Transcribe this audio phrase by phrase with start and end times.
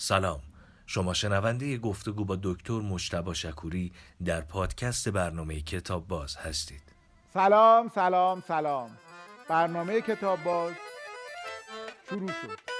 [0.00, 0.40] سلام.
[0.86, 3.92] شما شنونده گفتگو با دکتر مشتبا شکوری
[4.24, 6.82] در پادکست برنامه کتاب باز هستید.
[7.34, 8.90] سلام سلام سلام.
[9.48, 10.74] برنامه کتاب باز
[12.10, 12.77] شروع شد.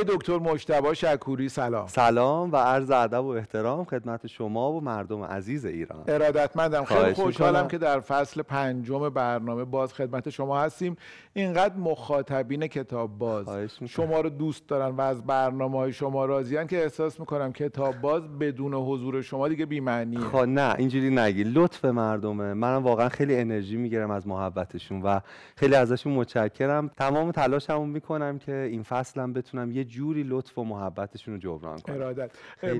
[0.00, 1.86] آقای دکتر مجتبی شکوری سلام.
[1.86, 6.04] سلام و عرض ادب و احترام خدمت شما و مردم عزیز ایران.
[6.08, 6.84] ارادتمندم.
[6.84, 7.68] خیلی خوشحالم.
[7.68, 10.96] که در فصل پنجم برنامه باز خدمت شما هستیم.
[11.32, 13.46] اینقدر مخاطبین کتاب باز.
[13.88, 18.38] شما رو دوست دارن و از برنامه های شما راضیان که احساس می‌کنم کتاب باز
[18.38, 20.20] بدون حضور شما دیگه بی‌معنیه.
[20.20, 21.44] خب نه اینجوری نگی.
[21.44, 22.54] لطف مردمه.
[22.54, 25.20] منم واقعا خیلی انرژی می‌گیرم از محبتشون و
[25.56, 26.88] خیلی ازشون متشکرم.
[26.88, 31.94] تمام تلاشمو می‌کنم که این فصلم بتونم یه جوری لطف و محبتشون رو جبران کنم
[31.94, 32.30] ارادت.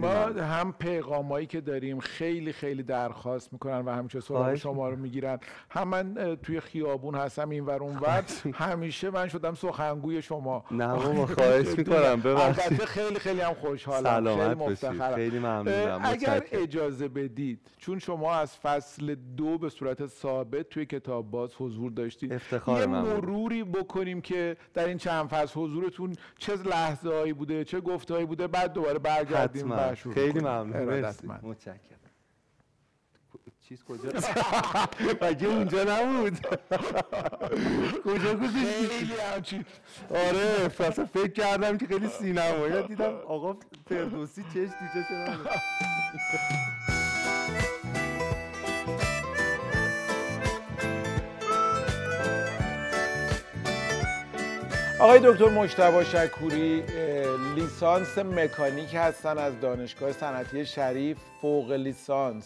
[0.01, 0.09] ما.
[0.43, 5.39] هم پیغامایی که داریم خیلی خیلی درخواست می‌کنن و همیشه سراغ شما رو می‌گیرن.
[5.71, 8.25] هم من توی خیابون هستم این ور اون ور.
[8.55, 10.65] همیشه من شدم سخنگوی شما.
[10.71, 12.21] نه بابا خواهش می‌کنم.
[12.21, 12.85] ببخشید.
[12.85, 14.03] خیلی خیلی هم خوشحالم.
[14.03, 15.15] سلامت خیلی مفتخرم.
[15.15, 16.01] خیلی ممنونم.
[16.05, 16.43] اگر.
[16.53, 22.33] اجازه بدید چون شما از فصل دو به صورت ثابت توی کتاب باز حضور داشتید
[22.33, 22.87] افتخار یه.
[22.87, 28.27] مروری بکنیم که در این چند فصل حضورتون چه لحظه هایی بوده چه گفته هایی
[28.27, 29.93] بوده بعد دوباره برگردیم حتما.
[29.93, 30.41] و شروع خیلی.
[30.41, 30.67] ممنون.
[30.85, 30.99] مرسی.
[30.99, 31.41] ارادتمند.
[31.45, 31.81] متشکرم.
[33.69, 34.09] چیز کجا؟
[35.23, 36.39] مگه اونجا نبود؟
[38.05, 39.65] کجا گذاشتی؟ خیلی همچین.
[40.11, 43.57] آره اصلا فکر کردم که خیلی سینمایی دیدم آقا
[43.89, 45.07] فردوسی چش تو چش
[55.01, 56.83] آقای دکتر مجتبی شکوری
[57.55, 62.45] لیسانس مکانیک هستن از دانشگاه صنعتی شریف فوق لیسانس.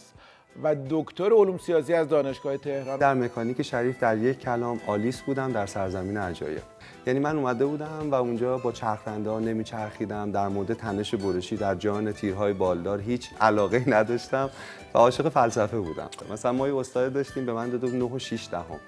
[0.63, 2.99] و دکتر علوم سیاسی از دانشگاه تهران.
[2.99, 6.61] در مکانیک شریف در یک کلام آلیس بودم در سرزمین عجایب
[7.07, 11.75] یعنی من اومده بودم و اونجا با چرخنده ها نمیچرخیدم در مورد تنش برشی در
[11.75, 14.49] جان تیرهای بالدار هیچ علاقه نداشتم
[14.93, 16.09] و عاشق فلسفه بودم.
[16.31, 18.79] مثلا ما یه استاد داشتیم به من بود 9 و 6 دهم.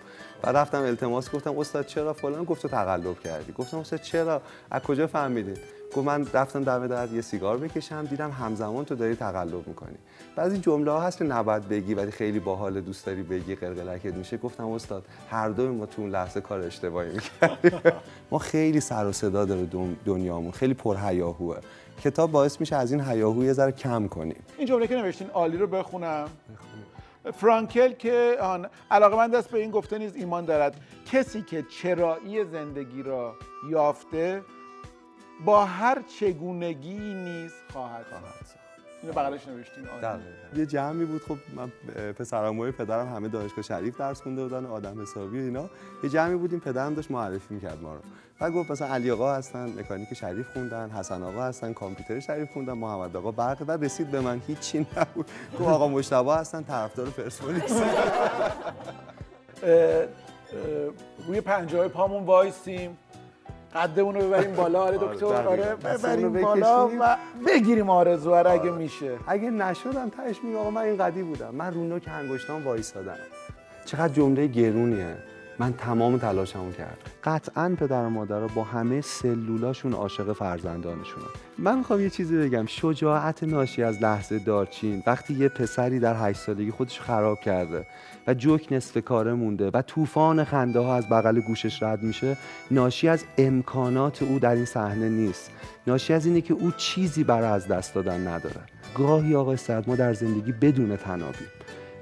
[0.43, 3.51] و رفتم التماس گفتم استاد چرا فلان؟ گفت تو تقلب کردی.
[3.51, 5.57] گفتم استاد چرا؟ از کجا فهمیدین
[5.95, 9.95] گفت من رفتم دم در یه سیگار بکشم دیدم همزمان تو داری تقلب می‌کنی.
[10.35, 14.37] بعضی جمله ها هست که نباید بگی ولی خیلی باحال دوست داری بگی قلقلکت میشه.
[14.37, 17.79] گفتم استاد هر دوی ما تو اون لحظه کار اشتباهی می‌کردیم.
[18.31, 20.51] ما خیلی سر و صدا داره دن- دنیامون.
[20.51, 21.57] خیلی پرهیاهوه.
[22.03, 24.43] کتاب باعث میشه از این هیاهو یه ذره کم کنیم.
[24.57, 26.27] این جمله که نوشتین عالی رو بخونم.
[27.31, 30.81] فرانکل که آن علاقه من دست به این گفته نیز ایمان دارد.
[31.11, 33.35] کسی که چرایی زندگی را
[33.69, 34.43] یافته
[35.45, 38.56] با هر چگونگی نیز خواهد ساخت
[39.07, 39.83] اینو بغلش نوشتین.
[40.55, 41.71] یه جمعی بود خب من
[42.13, 45.69] پسراموی پدرم همه دانشگاه شریف درس خونده بودن آدم حسابی و اینا.
[46.03, 48.01] یه جمعی بودیم پدرم داشت معرفی می‌کرد ما رو.
[48.41, 52.73] و گفت مثلا علی آقا هستن مکانیک شریف خوندن حسن آقا هستن کامپیوتر شریف خوندن
[52.73, 55.25] محمد آقا برق و رسید به من هیچی نبود.
[55.59, 57.81] گفت آقا مشتبه هستن طرفدار پرسپولیس.
[61.27, 62.97] روی پنجه های پامون وایسیم.
[63.77, 65.25] قدمون رو ببریم بالا آره آره، دکتر.
[65.47, 66.87] آره ببریم بالا.
[66.87, 67.17] و
[67.47, 69.11] بگیریم آرزو رو اگه میشه.
[69.27, 71.55] اگه نشدم تهش میگه آقا من این قدی بودم.
[71.55, 73.17] من رو نوک انگشتام وایسادم.
[73.85, 75.15] چقدر جمله گرونیه.
[75.59, 76.97] من تمام تلاشمو کردم.
[77.23, 81.25] قطعا پدر و مادرها با همه سلولاشون عاشق فرزندانشونن.
[81.57, 82.65] من می‌خوام یه چیزی بگم.
[82.65, 85.03] شجاعت ناشی از لحظه دارچین.
[85.07, 87.87] وقتی یه پسری در هشت سالگی خودش خراب کرده
[88.27, 92.37] و جوک نصف کاره مونده و طوفان خنده ها از بغل گوشش رد میشه
[92.71, 95.51] ناشی از امکانات او در این صحنه نیست.
[95.87, 98.61] ناشی از اینه که او چیزی برای از دست دادن نداره.
[98.95, 101.47] گاهی آقای سعد ما در زندگی بدون تنابیم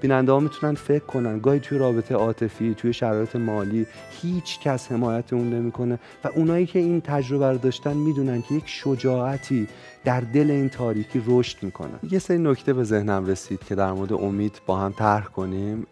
[0.05, 1.39] بیننده ها می‌تونن فکر کنن.
[1.39, 3.85] گاهی توی رابطه عاطفی توی شرایط مالی
[4.21, 8.63] هیچ کس حمایت اون نمی‌کنه و اونایی که این تجربه رو داشتن می‌دونن که یک
[8.67, 9.67] شجاعتی
[10.03, 11.91] در دل این تاریکی رشد می‌کنه.
[12.11, 15.87] یه سری نکته به ذهنم رسید که در مورد امید با هم طرح کنیم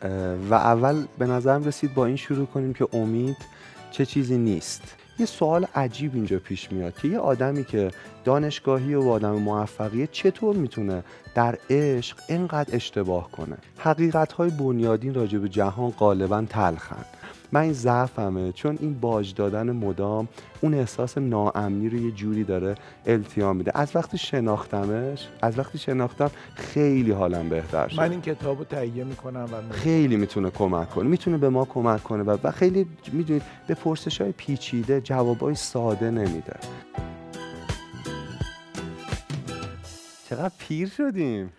[0.50, 3.38] و اول به نظرم رسید با این شروع کنیم که امید
[3.92, 4.96] چه چیزی نیست.
[5.20, 7.92] یه سوال عجیب اینجا پیش میاد که یه آدمی که
[8.24, 11.04] دانشگاهی و آدم موفقیه چطور می‌تونه
[11.36, 17.06] در عشق اینقدر اشتباه کنه؟ حقیقت های بنیادین راجع به جهان غالبا تلخن.
[17.54, 20.28] من این ضعفمه چون این باج دادن مدام
[20.62, 23.72] اون احساس ناامنی رو یه جوری داره التیام میده.
[23.76, 28.00] از وقتی شناختمش از وقتی شناختم خیلی حالم بهتر شد.
[28.00, 32.04] من این کتاب رو تهیه می‌کنم و خیلی می‌تونه کمک کنه می‌تونه به ما کمک
[32.04, 36.56] کنه و, و خیلی می‌دونید به پرسش های پیچیده جوابای ساده نمیده.
[40.30, 41.50] چقدر پیر شدیم.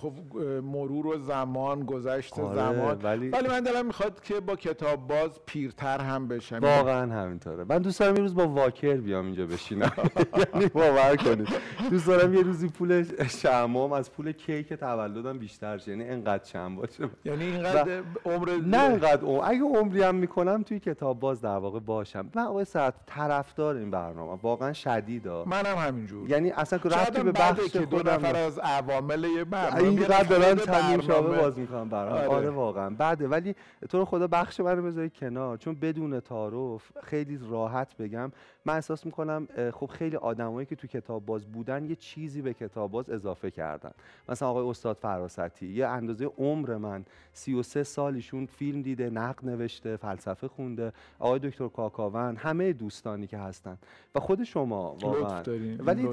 [0.00, 2.98] خب مرور و زمان گذشت آره، زمان.
[3.02, 6.58] ولی- ولی من دلم می‌خواد که با کتاب باز پیرتر هم بشم.
[6.58, 7.64] واقعا همینطوره.
[7.64, 9.92] من دوست دارم یه روز با واکر بیام اینجا بشینم.
[10.54, 11.48] یعنی باور کنید.
[11.90, 15.90] دوست دارم یه روزی پول شمام از پول کیک تولدم بیشتر شه.
[15.90, 17.08] یعنی انقدر چند باشه.
[17.24, 19.40] یعنی اینقدر عمر نه انقدر عمر.
[19.44, 22.30] اگه عمری هم می‌کنم توی کتاب باز در واقع باشم.
[22.34, 24.38] من آقای ساعت طرفدار این برنامه.
[24.42, 25.44] واقعا شدیدا.
[25.44, 26.30] منم همینجور.
[26.30, 30.54] یعنی اصلا که هم به بخش که دو نفر از عوامل یه برنامه اینقدر دارن
[30.54, 31.38] تمیم شابه.
[31.38, 32.28] باز می‌کنم برام آره.
[32.28, 32.50] آره.
[32.50, 33.54] واقعا بعده ولی
[33.88, 38.32] تو رو خدا بخش منو بذاری کنار چون بدون تعارف خیلی راحت بگم
[38.64, 42.90] من احساس می‌کنم خب خیلی آدمایی که تو کتاب باز بودن یه چیزی به کتاب
[42.90, 43.90] باز اضافه کردن
[44.28, 50.48] مثلا آقای استاد فراستی یه اندازه عمر من 33 سالشون فیلم دیده نقد نوشته فلسفه
[50.48, 53.78] خونده آقای دکتر کاکاون همه دوستانی که هستن
[54.14, 55.42] و خود شما واقعا.
[55.78, 56.08] ولی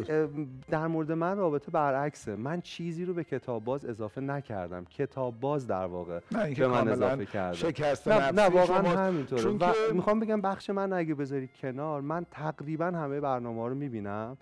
[0.70, 4.86] در مورد من رابطه برعکسه من چیزی رو به کتاب باز اضافه نکردم.
[4.86, 9.08] کتاب باز در واقع نه به من اضافه شکست نه, نه واقعا.
[9.08, 9.42] همینطوره.
[9.42, 14.38] چون و می‌خوام بگم بخش من اگه بذاری کنار من تقریبا همه برنامه رو می‌بینم.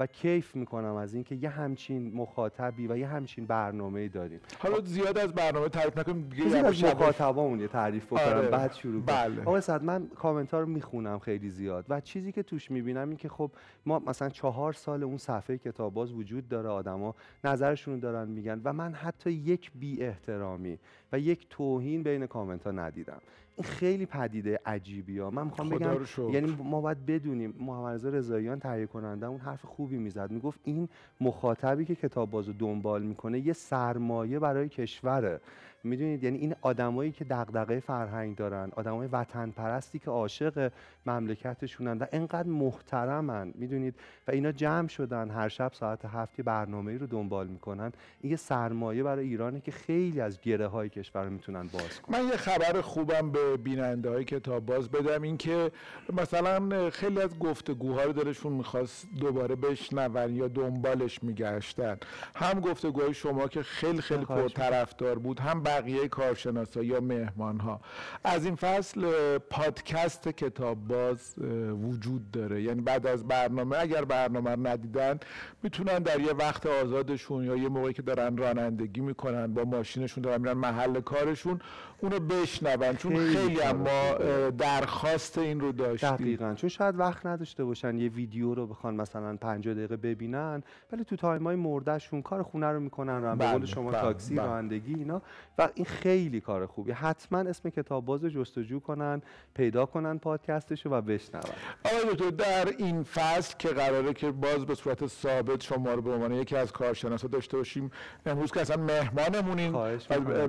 [0.00, 5.18] و کیف می‌کنم از اینکه یه همچین مخاطبی و یه همچین برنامه داریم حالا زیاد
[5.18, 6.84] از برنامه تعریف نکنیم دیگه از.
[6.84, 9.40] مخاطبامون یه تعریف بکنم آره، بعد شروع کنم بله.
[9.40, 13.16] آقای صد من کامنت ها رو می‌خونم خیلی زیاد و چیزی که توش می‌بینم این
[13.16, 13.50] که خب
[13.86, 17.14] ما مثلا چهار سال اون صفحه کتاب باز وجود داره آدما
[17.44, 20.78] نظرشون رو دارن میگن و من حتی یک بی احترامی
[21.12, 23.20] و یک توهین بین کامنت ها ندیدم
[23.60, 25.98] این خیلی پدیده عجیبی ها من می‌خوام بگم.
[26.32, 30.30] یعنی ما باید بدونیم محمد رضا رضاییان تهیه کننده اون حرف خوبی می‌زد.
[30.30, 30.88] می‌گفت این
[31.20, 35.40] مخاطبی که کتاب بازو دنبال می‌کنه یه سرمایه برای کشوره.
[35.84, 40.72] می‌دونید یعنی این آدمایی که دغدغه فرهنگ دارن آدمای وطن پرستی که عاشق
[41.06, 43.94] مملکتشونن و انقدر محترمن می‌دونید؟
[44.28, 47.92] و اینا جمع شدن هر شب ساعت هفت برنامه رو دنبال می‌کنن.
[48.20, 52.20] این یه سرمایه برای ایرانه که خیلی از گره های کشور رو می‌تونن باز کنن.
[52.20, 55.70] من یه خبر خوبم به بیننده های کتاب باز بدم این که
[56.12, 61.96] مثلا خیلی از گفتگوها رو دلشون می‌خواست دوباره بشنون یا دنبالش میگشتن.
[62.34, 67.80] هم گفتگوهای شما که خیلی خیلی پرطرفدار بود هم بقیه کارشناسا یا مهمان ها
[68.24, 71.34] از این فصل پادکست کتاب باز
[71.82, 72.62] وجود داره.
[72.62, 75.18] یعنی بعد از برنامه اگر برنامه رو ندیدن
[75.62, 80.40] می‌تونن در یه وقت آزادشون یا یه موقعی که دارن رانندگی می‌کنن با ماشینشون دارن
[80.40, 81.60] میرن محل کارشون
[82.00, 82.96] اونو بشنون.
[82.96, 83.60] چون خیلی.
[83.62, 86.10] اه، درخواست این رو داشتیم.
[86.10, 86.54] دقیقا.
[86.54, 90.62] چون شاید وقت نداشته باشن یه ویدیو رو بخوان مثلا 50 دقیقه ببینن
[90.92, 94.00] ولی تو تایم های مردهشون کار خونه رو می‌کنن رو به بله، قول شما بله،
[94.00, 94.46] تاکسی بله.
[94.46, 95.22] رانندگی اینا.
[95.60, 99.22] و این خیلی کار خوبی حتما اسم کتاب باز جستجو کنن
[99.54, 101.42] پیدا کنن پادکستشو و بشنون
[101.84, 106.12] آقای دکتر در این فصل که قراره که باز به صورت ثابت شما رو به
[106.12, 107.90] عنوان یکی از کارشناسا داشته باشیم
[108.26, 109.72] امروز که اصلا مهمانمونین.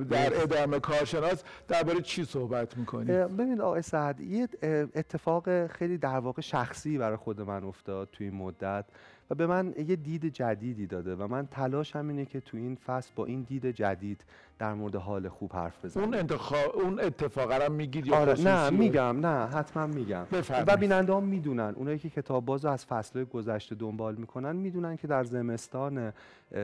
[0.10, 0.42] در.
[0.42, 4.48] ادامه کارشناس درباره چی صحبت می‌کنیم اه، ببینید آقای سعد یه
[4.96, 8.86] اتفاق خیلی در واقع شخصی برای خود من افتاد توی این مدت
[9.32, 13.12] و به من یه دید جدیدی داده و من تلاشم اینه که تو این فصل
[13.16, 14.26] با این دید جدید
[14.60, 16.04] در مورد حال خوب حرف بزنم.
[16.04, 20.26] اون انتخاب اون اتفاقا رو میگید یا آره نه؟ میگم نه حتما میگم.
[20.68, 21.74] و بیننده هم می‌دونن.
[21.76, 26.14] اونایی که کتاب باز از فصل گذشته دنبال می‌کنن می‌دونن که در زمستان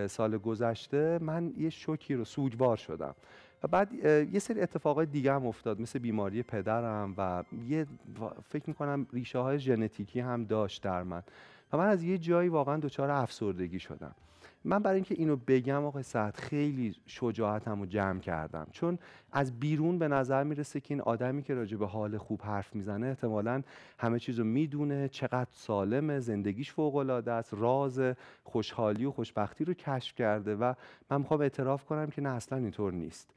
[0.07, 3.15] سال گذشته من یه شوکی رو سوگوار شدم.
[3.63, 3.93] و بعد
[4.33, 7.86] یه سری اتفاقای دیگه هم افتاد مثل بیماری پدرم و یه
[8.50, 11.24] فکر می‌کنم ریشه های ژنتیکی هم داشت در من.
[11.74, 14.15] و من از یه جایی واقعا دچار افسردگی شدم.
[14.65, 18.67] من برای اینکه اینو بگم آقای سعد خیلی شجاعتم رو جمع کردم.
[18.71, 18.99] چون
[19.31, 23.07] از بیرون به نظر می‌رسه که این آدمی که راجع به حال خوب حرف می‌زنه
[23.07, 23.61] احتمالا
[23.99, 28.01] همه چیز رو می‌دونه چقدر سالمه زندگیش فوق العاده است راز
[28.43, 30.73] خوشحالی و خوشبختی رو کشف کرده و
[31.09, 33.29] من می‌خوام اعتراف کنم که نه اصلا اینطور نیست.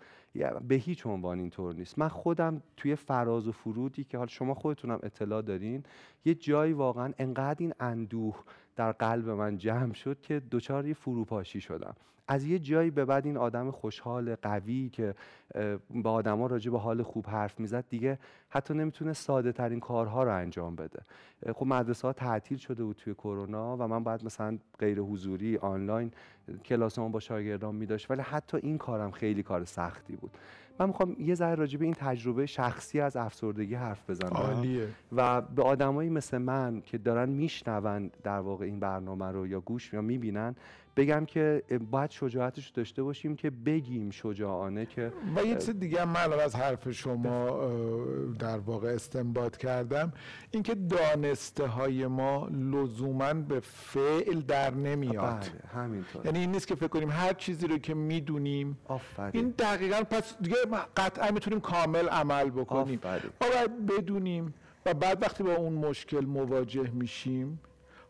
[0.68, 1.98] به هیچ عنوان اینطور نیست.
[1.98, 5.84] من خودم توی فراز و فرودی که حال شما خودتونم اطلاع دارین
[6.24, 8.36] یه جایی واقعا انقدر این اندوه
[8.80, 11.94] در قلب من جمع شد که دچار یه فروپاشی شدم.
[12.30, 15.14] از یه جایی به بعد این آدم خوشحال قوی که
[15.90, 18.18] با آدما راجع به حال خوب حرف می‌زد دیگه
[18.49, 21.02] حتی نمی‌تونه ساده ترین کارها رو انجام بده.
[21.54, 26.10] خب مدرسه ها تعطیل شده بود توی کرونا و من باید مثلا غیر حضوری آنلاین
[26.64, 30.30] کلاسمو با شاگردان میداشت ولی حتی این کارم خیلی کار سختی بود.
[30.78, 34.32] من می‌خوام یه ذره راجع به این تجربه شخصی از افسردگی حرف بزنم.
[34.32, 34.88] عالیه.
[35.12, 39.92] و به آدمایی مثل من که دارن میشنون در واقع این برنامه رو یا گوش
[39.92, 40.56] یا می‌بینن
[41.00, 46.33] بگم که باید شجاعتش داشته باشیم که بگیم شجاعانه که و یه چیز دیگه من
[46.33, 47.69] از حرف شما
[48.38, 50.12] در واقع استنباط کردم.
[50.50, 55.40] اینکه دانسته های ما لزوما به فعل در نمیاد.
[55.40, 56.26] بله همینطور.
[56.26, 58.78] یعنی این نیست که فکر کنیم هر چیزی رو که می‌دونیم
[59.33, 60.57] این دقیقا پس دیگه
[60.97, 62.99] قطعا می‌تونیم کامل عمل بکنیم.
[62.99, 63.30] آفرین.
[63.40, 64.54] ما باید بدونیم
[64.87, 67.61] و بعد وقتی با اون مشکل مواجه میشیم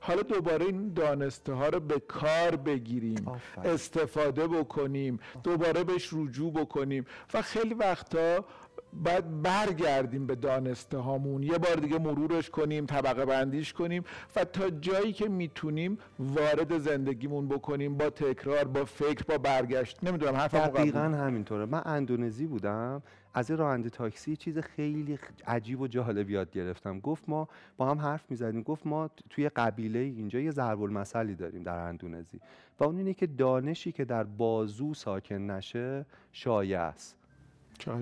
[0.00, 3.72] حالا دوباره این دانسته ها رو به کار بگیریم آفرین.
[3.72, 7.04] استفاده بکنیم دوباره بهش رجوع بکنیم
[7.34, 8.44] و خیلی وقتا
[8.92, 14.04] باید برگردیم به دانسته هامون یه بار دیگه مرورش کنیم طبقه بندیش کنیم
[14.36, 20.04] و تا جایی که می‌تونیم وارد زندگیمون بکنیم با تکرار با فکر با برگشت.
[20.04, 21.66] نمی‌دونم حرفم دقیقا همینطوره.
[21.66, 23.02] من اندونزی بودم.
[23.34, 27.00] از راننده تاکسی چیز خیلی عجیب و جالب یاد گرفتم.
[27.00, 28.62] گفت ما با هم حرف می‌زدیم.
[28.62, 32.40] گفت ما توی قبیله اینجا یه ضرب المثلی داریم در اندونزی.
[32.80, 37.16] و اون اینه که دانشی که در بازو ساکن نشه شایع است.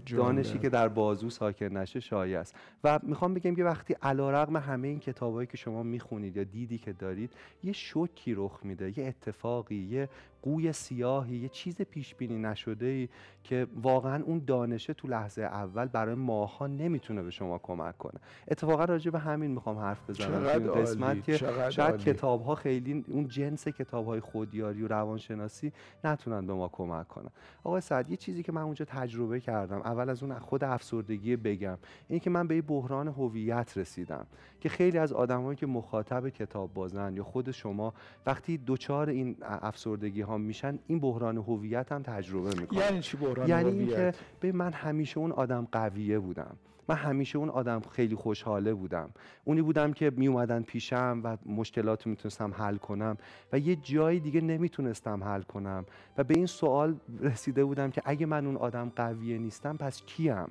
[0.06, 2.54] دانشی که در بازو ساکن نشه شایع است.
[2.85, 6.92] و می‌خوام بگم که وقتی علیرغم همه این کتابایی که شما می‌خونید یا دیدی که
[6.92, 7.32] دارید
[7.64, 10.08] یه شوکی رخ میده یه اتفاقی یه
[10.42, 13.09] قوی سیاهی یه چیز پیش بینی نشده ای
[13.45, 18.21] که واقعا اون دانشه تو لحظه اول برای ماها نمی‌تونه به شما کمک کنه.
[18.49, 20.28] اتفاقا راجع به همین می‌خوام حرف بزنم.
[20.28, 21.37] چقدر قسمت که
[21.71, 25.73] شاید کتاب ها خیلی اون جنس کتاب های خودیاری و روانشناسی
[26.04, 27.30] نتونن به ما کمک کنن.
[27.64, 31.78] آقای سعد یه چیزی که من اونجا تجربه کردم اول از اون خود افسردگی بگم
[32.09, 34.26] این که من به بحران هویت رسیدم
[34.61, 37.95] که خیلی از آدمایی که مخاطب کتاب بازن یا خود شما
[38.26, 43.49] وقتی دوچار این افسردگی ها میشن این بحران هویت هم تجربه می‌کنن یعنی چی بحران
[43.49, 46.56] یعنی اینکه به من همیشه اون آدم قویه بودم.
[46.90, 49.11] من همیشه اون آدم خیلی خوشحاله بودم.
[49.44, 53.16] اونی بودم که می اومدن پیشم و مشکلات می‌تونستم حل کنم
[53.52, 55.85] و یه جایی دیگه نمی‌تونستم حل کنم
[56.18, 60.49] و به این سوال رسیده بودم که اگه من اون آدم قویه نیستم پس کیم؟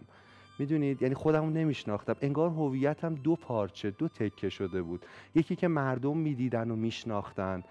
[0.59, 2.15] می‌دونید؟ یعنی خودمو نمیشناختم.
[2.21, 5.05] انگار هویتم دو پارچه دو تکه شده بود.
[5.35, 7.63] یکی که مردم می‌دیدن و میشناختن.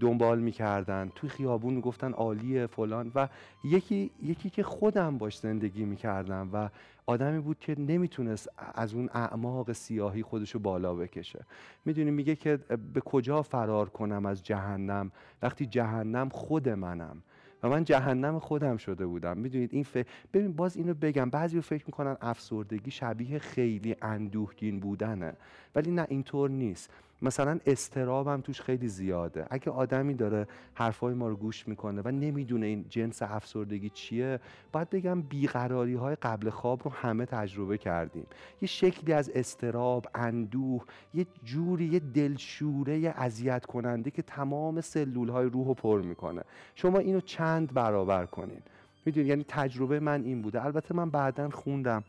[0.00, 3.28] دنبال می‌کردن توی خیابون می‌گفتن عالیه فلان و
[3.64, 6.68] یکی یکی که خودم باش زندگی می‌کردم و
[7.06, 11.44] آدمی بود که نمی‌تونست از اون اعماق سیاهی خودشو بالا بکشه.
[11.84, 12.56] می‌دونی میگه که
[12.94, 15.10] به کجا فرار کنم از جهنم؟
[15.42, 17.22] وقتی جهنم خود منم
[17.62, 19.38] و من جهنم خودم شده بودم.
[19.38, 19.96] می‌دونید این ف...
[20.32, 25.32] ببین باز اینو بگم بعضی فکر می‌کنن افسردگی شبیه خیلی اندوهگین بودنه.
[25.74, 26.90] ولی نه اینطور نیست.
[27.22, 29.46] مثلا استرابم توش خیلی زیاده.
[29.50, 34.40] اگه آدمی داره حرفای ما رو گوش می‌کنه و نمی‌دونه این جنس افسردگی چیه
[34.72, 38.26] باید بگم بیقراری های قبل خواب رو همه تجربه کردیم.
[38.62, 45.46] یه شکلی از استراب اندوه یه جوری یه دلشوره اذیت کننده که تمام سلول های
[45.46, 46.42] روح رو پر می‌کنه.
[46.74, 48.62] شما اینو چند برابر کنین؟
[49.06, 50.64] می‌دونید یعنی تجربه من این بوده.
[50.64, 52.04] البته من بعدا خوندم.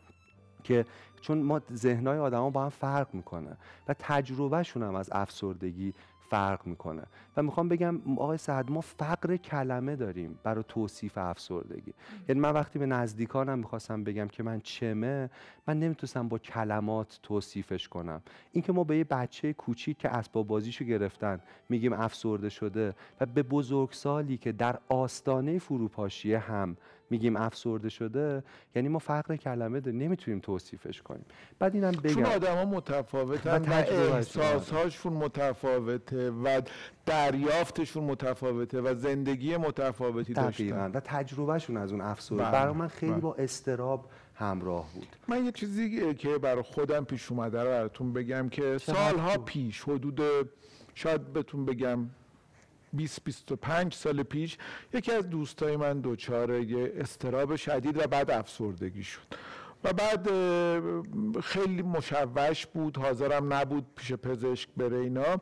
[0.64, 0.84] که
[1.20, 3.56] چون ما ذهنهای آدما با هم فرق می‌کنه
[3.88, 5.94] و تجربهشون هم از افسردگی
[6.30, 7.02] فرق می‌کنه.
[7.36, 11.92] و می‌خوام بگم آقای سعد ما فقر کلمه داریم برای توصیف افسردگی.
[12.28, 15.30] یعنی من وقتی به نزدیکانم می‌خواستم بگم که من چمه
[15.66, 18.22] من نمی‌تونستم با کلمات توصیفش کنم.
[18.52, 23.42] اینکه ما به یه بچه کوچیک که اسباب بازیشو گرفتن میگیم افسرده شده و به
[23.42, 26.76] بزرگسالی که در آستانه فروپاشیه هم
[27.10, 28.44] میگیم افسرده شده
[28.74, 31.24] یعنی ما فقر کلمه داریم نمی‌تونیم توصیفش کنیم.
[31.58, 32.14] بعد اینم بگم.
[32.14, 36.60] چون آدما متفاوتن و, احساسهاشون متفاوته و
[37.06, 40.90] دریافتشون متفاوته و زندگی متفاوتی داشتن.
[40.90, 42.42] و تجربهشون از اون افسرده.
[42.42, 45.06] برای من خیلی با استراب همراه بود.
[45.28, 50.20] من یه چیزی که برای خودم پیش اومده رو براتون بگم که سالها پیش حدود
[50.94, 52.06] شاید بهتون بگم
[52.96, 54.58] 20 25 سال پیش
[54.92, 59.20] یکی از دوستای من دچار یه استراب شدید و بعد افسردگی شد.
[59.84, 60.30] و بعد
[61.40, 65.40] خیلی مشوش بود حاضرم نبود پیش پزشک بره اینا.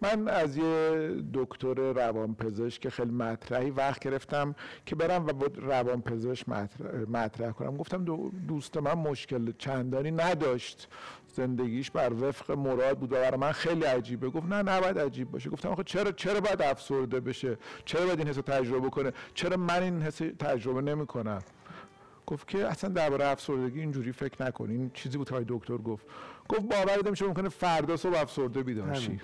[0.00, 4.54] من از یه دکتر روانپزشک خیلی مطرحی وقت گرفتم
[4.86, 7.76] که برم و با روانپزشک مطرح, مطرح کنم.
[7.76, 8.04] گفتم
[8.48, 10.88] دوست من مشکل چندانی نداشت.
[11.32, 14.30] زندگیش بر وفق مراد بود و برای من خیلی عجیبه.
[14.30, 15.50] گفت نه نباید عجیب باشه.
[15.50, 19.82] گفتم آخه چرا چرا باید افسرده بشه؟ چرا باید این حس تجربه کنه؟ چرا من
[19.82, 21.42] این حس تجربه نمی‌کنم؟
[22.26, 24.70] گفت که اصلا درباره افسردگی اینجوری فکر نکن.
[24.70, 26.06] این چیزی بود که دکتر گفت.
[26.48, 29.20] گفت باور میشه ممکنه فردا صبح افسرده بیدار شی.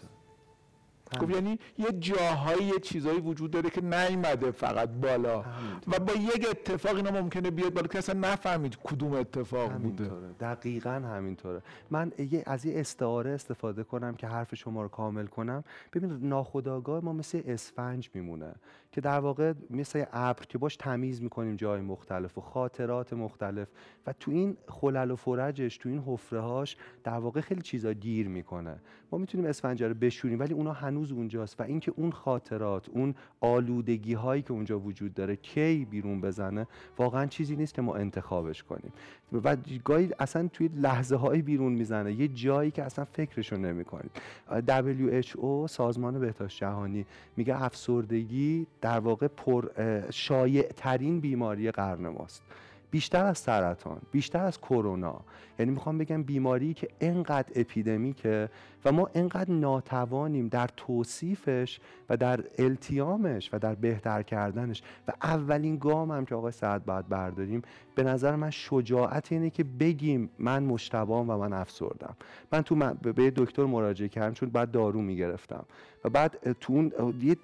[1.17, 5.45] خب یعنی یه جاهایی یه چیزایی وجود داره که نیومده فقط بالا.
[5.89, 10.11] و با یک اتفاق اینا ممکنه بیاد بالا که اصلا نفهمید کدوم اتفاق بوده.
[10.41, 11.63] دقیقا همینطوره.
[11.91, 12.13] من
[12.47, 15.65] از یه استعاره استفاده کنم که حرف شما رو کامل کنم.
[15.93, 18.55] ببینید ناخودآگاه ما مثل اسفنج میمونه.
[18.93, 23.69] که در واقع مثل ابر که باش تمیز می‌کنیم جای مختلف و خاطرات مختلف.
[24.07, 28.29] و تو این خلل و فرجش تو این حفره هاش در واقع خیلی چیزا گیر
[28.29, 28.77] می‌کنه.
[29.13, 31.61] ما می‌تونیم اسفنج رو بشوریم ولی اونا هنوز اونجاست.
[31.61, 36.67] و اینکه اون خاطرات اون آلودگی هایی که اونجا وجود داره کی بیرون بزنه
[36.99, 38.93] واقعا چیزی نیست که ما انتخابش کنیم.
[39.33, 42.13] و گاهی اصلا توی لحظه های بیرون می‌زنه.
[42.13, 44.11] یه جایی که اصلا فکرشو نمی کنیم
[44.51, 48.67] WHO سازمان بهداشت جهانی میگه افسردگی
[48.97, 49.69] واقع پر
[50.11, 52.43] شایع ترین بیماری قرن ماست.
[52.91, 55.21] بیشتر از سرطان بیشتر از کرونا.
[55.59, 58.49] یعنی می‌خوام بگم بیماری که انقدر اپیدمیکه
[58.91, 66.11] ما انقدر ناتوانیم در توصیفش و در التیامش و در بهتر کردنش و اولین گام
[66.11, 67.63] هم که آقای سعد باید برداریم
[67.95, 72.17] به نظر من شجاعت اینه که بگیم من مشتبام و من افسردم.
[72.53, 75.65] من تو به دکتر مراجعه کردم چون بعد دارو می‌گرفتم.
[76.05, 76.93] و بعد تو اون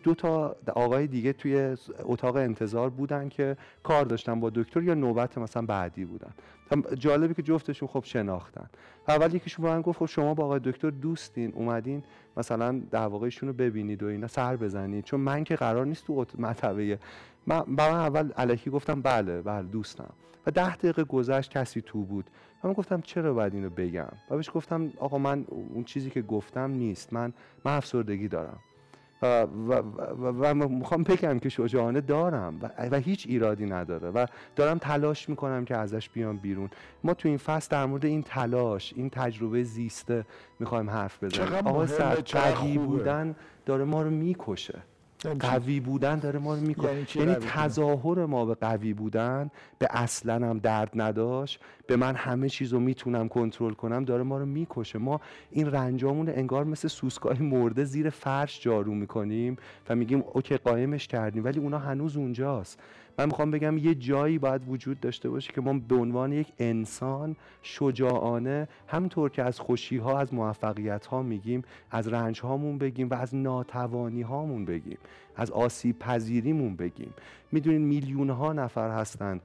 [0.04, 5.38] دو تا آقای دیگه توی اتاق انتظار بودن که کار داشتن با دکتر یا نوبت
[5.38, 6.30] مثلا بعدی بودن.
[6.98, 8.70] جالبی که جفتشون خب شناختن.
[9.08, 12.02] اول یکیشون من گفت خب شما با آقای دکتر دوستین اومدین
[12.36, 15.04] مثلا در واقعشون رو ببینید و اینا سر بزنید.
[15.04, 16.98] چون من که قرار نیست تو مطبعه.
[17.46, 20.10] من من اول علکی گفتم بله بله دوستم.
[20.46, 22.30] و ده دقیقه گذشت کسی تو بود.
[22.64, 26.70] من گفتم چرا باید اینو بگم؟ و بهش گفتم آقا من اون چیزی که گفتم
[26.70, 27.12] نیست.
[27.12, 27.32] من
[27.64, 28.58] من افسردگی دارم.
[29.24, 34.26] و, و, و, می‌خوام بگم که شجاعانه دارم و, و هیچ ایرادی نداره و
[34.56, 36.70] دارم تلاش می‌کنم که ازش بیام بیرون.
[37.04, 40.24] ما تو این فصل در مورد این تلاش این تجربه زیسته
[40.60, 41.66] می‌خوایم حرف بزنیم.
[41.66, 41.86] آقا
[42.32, 44.82] قوی بودن داره ما رو می‌کشه.
[45.26, 46.92] قوی بودن داره ما رو می‌کنه.
[46.92, 51.60] یعنی, یعنی تظاهر ما به قوی بودن به اصلا هم درد نداشت.
[51.86, 54.98] به من همه چیز رو می‌تونم کنترل کنم داره ما رو می‌کشه.
[54.98, 59.56] ما این رنجامون انگار مثل سوسکای مرده زیر فرش جارو می‌کنیم
[59.88, 61.44] و میگیم اوکی قایمش کردیم.
[61.44, 62.78] ولی اونا هنوز اونجاست.
[63.18, 67.36] من می‌خوام بگم یه جایی باید وجود داشته باشه که ما به عنوان یک انسان
[67.62, 73.14] شجاعانه همطور که از خوشی ها از موفقیت ها میگیم از رنج هامون بگیم و
[73.14, 74.98] از ناتوانی هامون بگیم.
[75.36, 77.14] از آسیب پذیریمون بگیم.
[77.52, 79.40] می‌دونین میلیون ها نفر هستند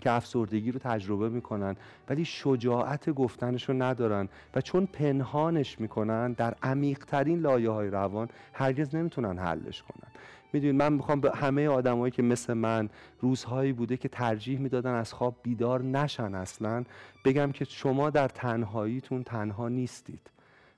[0.00, 1.76] که افسردگی رو تجربه می‌کنن
[2.08, 8.94] ولی شجاعت گفتنش رو ندارن و چون پنهانش می‌کنن در عمیقترین لایه های روان هرگز
[8.94, 10.12] نمی‌تونن حلش کنن.
[10.52, 12.88] می‌دونید من می‌خوام به همه آدمایی که مثل من
[13.20, 16.84] روزهایی بوده که ترجیح می‌دادن از خواب بیدار نشن اصلا
[17.24, 20.30] بگم که شما در تنهاییتون تنها نیستید.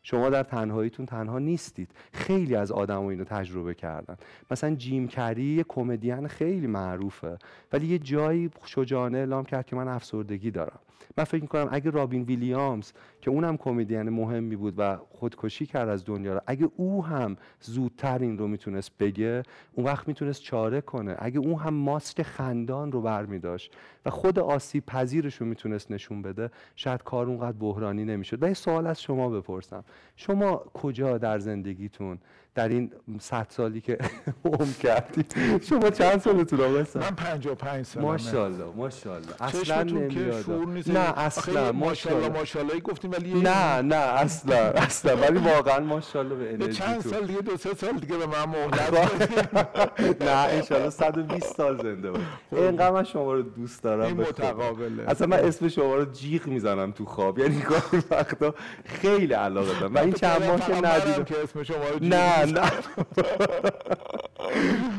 [0.08, 1.90] شما در تنهاییتون تنها نیستید.
[2.12, 4.16] خیلی از آدم اینو تجربه کردن.
[4.50, 7.38] مثلا جیم کری یه کمدین خیلی معروفه.
[7.72, 10.78] ولی یه جایی شجاعانه اعلام کرد که من افسردگی دارم.
[11.16, 16.04] من فکر می‌کنم اگه رابین ویلیامز که اونم کمدین مهمی بود و خودکشی کرد از
[16.04, 21.16] دنیا رو اگه او هم زودتر این رو می‌تونست بگه اون وقت می‌تونست چاره کنه.
[21.18, 26.50] اگه اون هم ماسک خندان رو برمیداشت و خود آسیب پذیرش رو می‌تونست نشون بده
[26.76, 28.42] شاید کار اونقدر بحرانی نمی‌شد.
[28.42, 29.84] و یه سوال از شما بپرسم.
[30.16, 32.18] شما کجا در زندگیتون
[32.56, 32.90] در این
[33.20, 33.98] صد سالی که
[34.44, 35.34] عمر کردید
[35.68, 38.08] شما چند سالتون آقا من 55 سالمه.
[38.08, 39.28] ماشاءالله ماشاءالله.
[39.40, 40.44] اصلا نمیاد.
[40.86, 42.80] نه اصلا ماشاءالله ماشاءالله.
[42.80, 45.16] گفتیم ولی نه نه اصلا اصلا.
[45.16, 50.22] ولی واقعا ماشاءالله به انرژی چند سال دیگه دو سه سال دیگه به من مهلت
[50.22, 52.56] نه ان 120 سال زنده باشید خب.
[52.56, 55.10] اینقدر من شما رو دوست دارم این متقابله.
[55.10, 57.38] اصلا من اسم شما رو جیغ می‌زنم تو خواب.
[57.38, 59.94] یعنی گاهی وقتا خیلی علاقه دارم.
[59.94, 61.24] و این چند ماه که ندیدم.
[61.24, 62.70] که اسم شما رو نه نه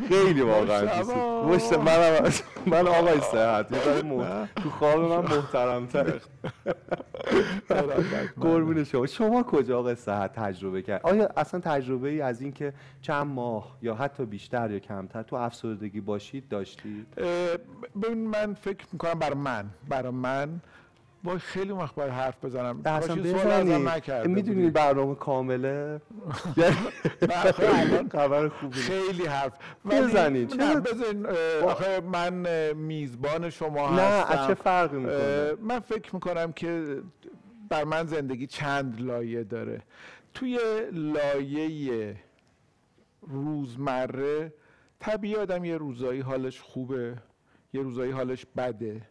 [0.10, 0.86] خیلی واقعا
[1.46, 2.32] دوست من
[2.66, 3.68] من آقای صحت
[4.64, 6.14] تو خواب من محترم تر
[8.42, 9.06] قربون شما.
[9.06, 13.96] شما کجا آقای صحت تجربه کرد؟ آیا اصلا تجربه ای از اینکه چند ماه یا
[13.96, 17.08] حتی بیشتر یا کمتر تو افسردگی باشید داشتید؟
[18.04, 20.62] ببین من فکر می‌کنم برای من برای من
[21.24, 22.82] وای خیلی وقت باید حرف بزنم.
[22.86, 23.16] اصلا
[24.26, 24.70] می‌دونی.
[24.70, 26.02] برنامه کامله؟
[28.12, 28.76] خبر خوبی.
[28.76, 29.54] خیلی حرف.
[29.90, 30.62] بزنید.
[30.62, 30.82] نه
[31.64, 34.40] آخه من میزبان شما نه هستم.
[34.40, 37.02] از چه فرقی می‌کنه؟ من فکر می‌کنم که
[37.70, 39.82] بر من زندگی چند لایه داره.
[40.34, 40.60] توی
[40.92, 42.16] لایه
[43.22, 44.54] روزمره
[45.00, 47.16] طبیعی آدم یه روزایی حالش خوبه
[47.74, 49.02] یه روزایی حالش بده.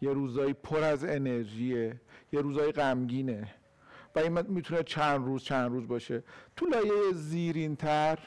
[0.00, 2.00] یه روزایی پر از انرژیه
[2.32, 3.54] یه روزایی غمگینه.
[4.14, 6.22] و این می‌تونه چند روز چند روز باشه.
[6.56, 8.18] تو لایه زیرین تر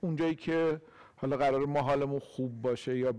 [0.00, 0.80] اونجایی که
[1.16, 3.14] حالا قرار ما حالمون خوب باشه یا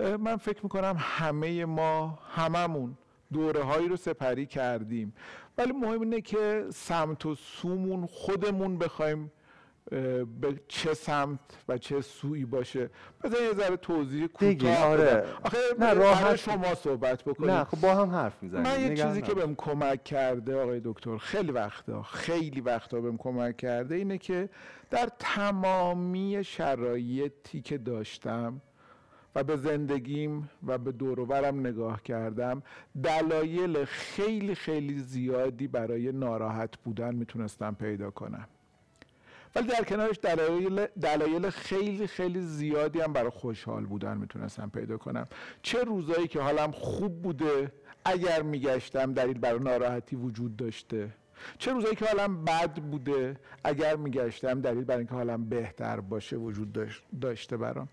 [0.00, 2.98] اه، من فکر می‌کنم همه ما هممون
[3.32, 5.14] دوره هایی رو سپری کردیم.
[5.58, 9.32] ولی مهم اینه که سمت و سومون خودمون بخوایم
[10.40, 12.90] به چه سمت و چه سویی باشه.
[13.24, 15.24] بذار یه ذره توضیح کوتاه آره.
[15.42, 18.62] آخه نه، راحت- شما صحبت بکنید نه خب با هم حرف می‌زنیم.
[18.62, 19.34] من یه چیزی که.
[19.34, 24.48] بهم کمک کرده آقای دکتر خیلی وقتا خیلی وقتا بهم کمک کرده اینه که
[24.90, 28.60] در تمامی شرایطی که داشتم
[29.34, 32.62] و به زندگیم و به دور و برم نگاه کردم
[33.02, 38.48] دلایل خیلی خیلی زیادی برای ناراحت بودن می‌تونستم پیدا کنم.
[39.56, 45.24] ولی در کنارش دلایل دلایل خیلی خیلی زیادی هم برای خوشحال بودن می‌تونستم پیدا کنم.
[45.62, 47.72] چه روزایی که حالم خوب بوده
[48.04, 51.08] اگر میگشتم دلیل برای ناراحتی وجود داشته.
[51.58, 56.72] چه روزایی که حالم بد بوده اگر میگشتم دلیل برای اینکه حالم بهتر باشه وجود
[56.72, 57.88] داشت- داشته برام.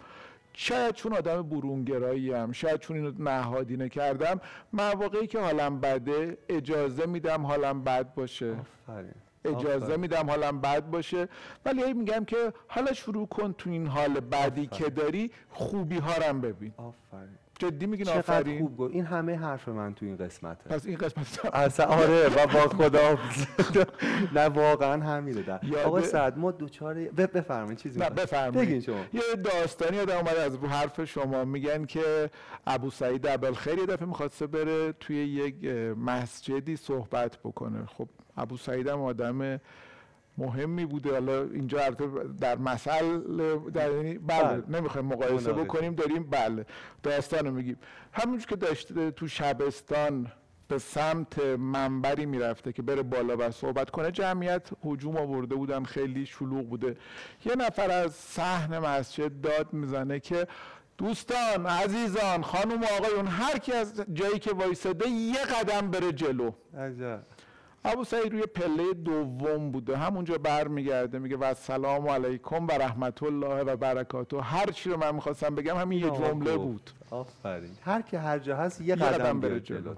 [0.54, 4.42] شاید چون آدم برونگرایی هم شاید چون اینو نهادینه کردم
[4.74, 8.52] مواقعی که حالم بده اجازه میدم حالم بد باشه.
[8.52, 9.14] آفرین.
[9.46, 9.98] اجازه.
[9.98, 11.28] میدم حالم بد باشه.
[11.66, 16.14] ولی هی میگم که حالا شروع کن تو این حال بعدی که داری خوبی ها
[16.18, 16.74] رو ببین.
[16.78, 17.43] آفرین.
[17.60, 18.94] جدی میگین چقدر آفرین؟ خوب گفت.
[18.94, 20.70] این همه حرف من تو این قسمته.
[20.70, 23.18] پس این قسمت اصلا آره و با خدا
[24.36, 25.60] نه واقعا همینه.
[25.86, 28.70] آقا سعد ما دوچار بفرمایید چیزی نه؟ بفرمایید.
[28.70, 28.96] بگین شما.
[29.14, 31.46] یه داستانی آدم اومده از رو حرف شما.
[31.46, 32.30] میگن که
[32.68, 35.66] ابو سعید ابوالخیر یه دفعه می‌خواسته بره توی یک
[35.98, 37.86] مسجدی صحبت بکنه.
[37.86, 39.60] خب ابو سعید هم آدم
[40.38, 41.12] مهمی بوده.
[41.12, 41.90] حالا اینجا
[42.40, 43.20] در مثل
[43.72, 44.80] در یعنی بله بله.
[44.80, 45.54] نمی‌خوایم مقایسه مناقشه.
[45.54, 46.66] بکنیم داریم بله
[47.04, 47.78] داستان رو میگیم.
[48.12, 50.32] همونجور که داشته تو شبستان
[50.68, 56.26] به سمت منبری می‌رفته که بره بالا و صحبت کنه جمعیت هجوم آورده بودن خیلی
[56.26, 56.98] شلوغ بوده.
[57.46, 60.48] یه نفر از صحن مسجد داد می‌زنه که
[60.98, 66.52] دوستان عزیزان خانم و آقایون هر کی از جایی که وایساده یه قدم بره جلو.
[66.78, 67.24] عجب.
[67.86, 69.98] ابو سعید روی پله دوم بوده.
[69.98, 74.42] همونجا برمیگرده میگه و سلام علیکم و رحمت الله و برکاته.
[74.42, 76.58] هر چی رو من می‌خواستم بگم همین یه جمله.
[76.58, 76.90] بود.
[77.12, 77.72] آفرین.
[77.82, 79.82] هر کی هر جا هست یه, یه قدم, قدم بره بره جلو.
[79.82, 79.96] جلو.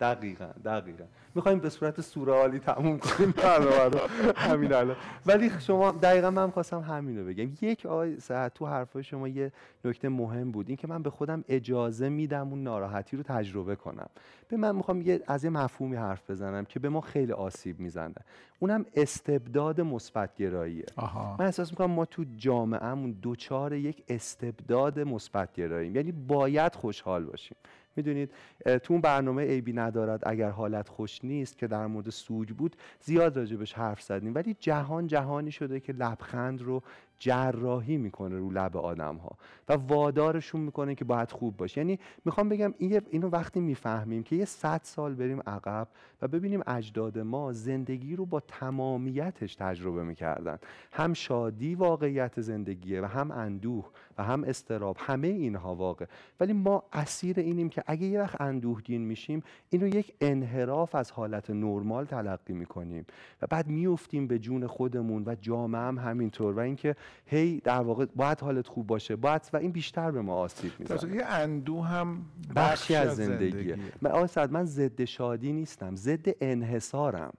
[0.00, 1.04] دقیقا دقیقا.
[1.34, 3.30] می‌خوایم به صورت سورئالی تموم کنیم.
[3.42, 4.00] برنامه رو
[4.36, 4.96] همین الان.
[5.26, 7.50] ولی شما دقیقا من خواستم همین رو بگم.
[7.60, 9.52] یک آقای ساعت تو حرفای شما یه
[9.84, 10.68] نکته مهم بود.
[10.68, 14.08] این که من به خودم اجازه میدم اون ناراحتی رو تجربه کنم.
[14.48, 18.14] به من می‌خوام یه از یه مفهومی حرف بزنم که به ما خیلی آسیب می‌زنه.
[18.58, 21.36] اونم استبداد مثبت گراییه آها.
[21.38, 27.56] من احساس می‌کنم ما تو جامعهمون دوچار یک استبداد مثبت گراییم یعنی باید خوشحال باشیم.
[27.96, 28.30] می‌دونید
[28.64, 33.36] تو اون برنامه عیبی ندارد اگر حالت خوش نیست که در مورد سوگ بود زیاد
[33.36, 34.34] راجبش حرف زدیم.
[34.34, 36.82] ولی جهان جهانی شده که لبخند رو
[37.18, 39.36] جراحی می‌کنه رو لب آدم ها
[39.68, 41.80] و وادارشون می‌کنه که باید خوب باشه.
[41.80, 45.88] یعنی می‌خوام بگم اینو وقتی می‌فهمیم که یه صد سال بریم عقب
[46.22, 50.58] و ببینیم اجداد ما زندگی رو با تمامیتش تجربه می‌کردن.
[50.92, 56.06] هم شادی واقعیت زندگیه و هم اندوه و هم استراب همه اینها واقع.
[56.40, 61.50] ولی ما اسیر اینیم که اگه یه وقت اندوهگین میشیم اینو یک انحراف از حالت
[61.50, 63.06] نرمال تلقی می‌کنیم.
[63.42, 66.54] و بعد میفتیم به جون خودمون و جامعه هم همینطور.
[66.54, 69.16] و اینکه هی در واقع باید حالت خوب باشه.
[69.16, 73.50] باید و این بیشتر به ما آسیب در می‌زنه که اندو هم بخشی از زندگیه.
[73.50, 73.78] زندگیه.
[74.02, 75.96] من آقای من ضد شادی نیستم.
[75.96, 77.32] ضد انحصارم.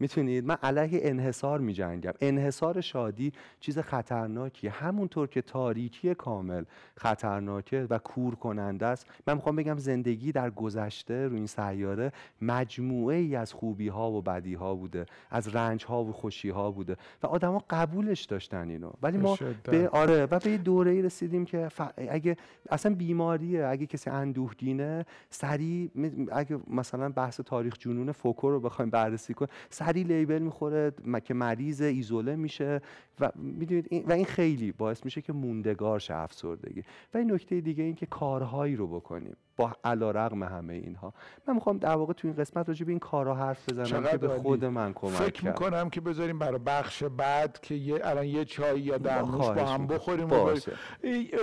[0.00, 2.12] می‌تونید؟ من علیه انحصار میجنگم.
[2.20, 4.70] انحصار شادی چیز خطرناکیه.
[4.70, 6.64] همونطور که تاریکی کامل
[6.96, 9.06] خطرناکه و کور کننده است.
[9.26, 14.22] من می‌خوام بگم زندگی در گذشته رو این سیاره مجموعه ای از خوبی ها و
[14.22, 15.06] بدی ها بوده.
[15.30, 16.96] از رنج ها و خوشی ها بوده.
[17.22, 18.90] و آدما قبولش داشتن اینو.
[19.02, 19.36] ولی ما.
[19.64, 20.26] به آره.
[20.30, 21.80] و به یه دوره ای رسیدیم که ف...
[21.96, 22.36] اگه
[22.70, 23.66] اصلا بیماریه.
[23.66, 29.50] اگه کسی اندوهگینه سریع می- اگه مثلا بحث تاریخ جنون فوکو رو بخوایم بررسی کنیم
[29.86, 30.92] سریع لیبل می‌خوره
[31.24, 32.80] که مریض ایزوله میشه
[33.20, 34.04] و می‌دونید این...
[34.06, 36.82] و این خیلی باعث میشه که موندگار شه افسردگی.
[37.14, 39.36] و این نکته دیگه این که کارهایی رو بکنیم.
[39.56, 41.14] با علا رقم همه اینها
[41.48, 44.28] من می‌خوام در واقع تو این قسمت راجع به این کارا حرف بزنم که به
[44.28, 48.80] خود من کمک فکر می‌کنم که بذاریم برای بخش بعد که یه الان یه چای
[48.80, 50.72] یا دمنوش با هم بخوریم باشه.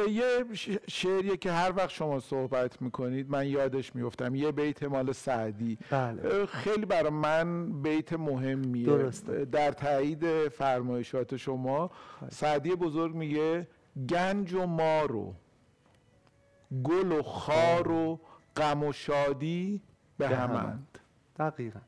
[0.10, 0.45] یه
[0.88, 6.45] شعریه که هر وقت شما صحبت می‌کنید من یادش میفتم یه بیت مال سعدی بله.
[6.45, 9.45] خیلی برای من بیت مهمیه درسته.
[9.45, 11.91] در تایید فرمایشات شما.
[12.30, 13.67] سعدی بزرگ میگه
[14.10, 15.34] گنج و مارو
[16.83, 18.19] گل و خار و
[18.55, 19.81] غم و شادی
[20.17, 20.99] به همند
[21.39, 21.79] دقیقا.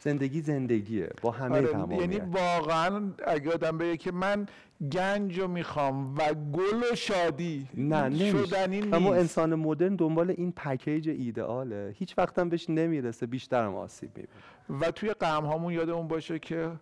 [0.00, 1.10] زندگی زندگیه.
[1.22, 4.46] با همه آره یعنی واقعا اگه آدم بگه که من
[4.92, 8.68] گنج رو می‌خوام و گل و شادی نه نمیشه.
[8.92, 11.94] اما انسان مدرن دنبال این پکیج ایدئاله.
[11.98, 14.80] هیچ وقتم بهش نمی‌رسه بیشترم آسیب می‌بینه.
[14.80, 16.72] و توی غم هامون یادمون باشه که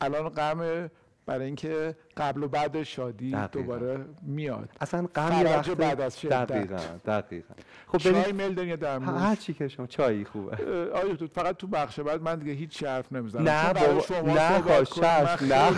[0.00, 0.90] الان غم
[1.28, 4.68] برای اینکه قبل و بعد شادی دوباره میاد.
[4.80, 6.46] اصلا غم وقت بعد از شدت.
[6.46, 7.54] دقیقاً دقیقاً.
[7.86, 10.56] خب چای میل یا درموش هر چی که شما چایی خوبه.
[10.92, 13.48] آیا تو فقط تو بخش بعد من دیگه هیچ حرف نمی‌زنم.
[13.48, 13.92] نه بابا
[14.32, 14.98] نه خواهش
[15.42, 15.70] نه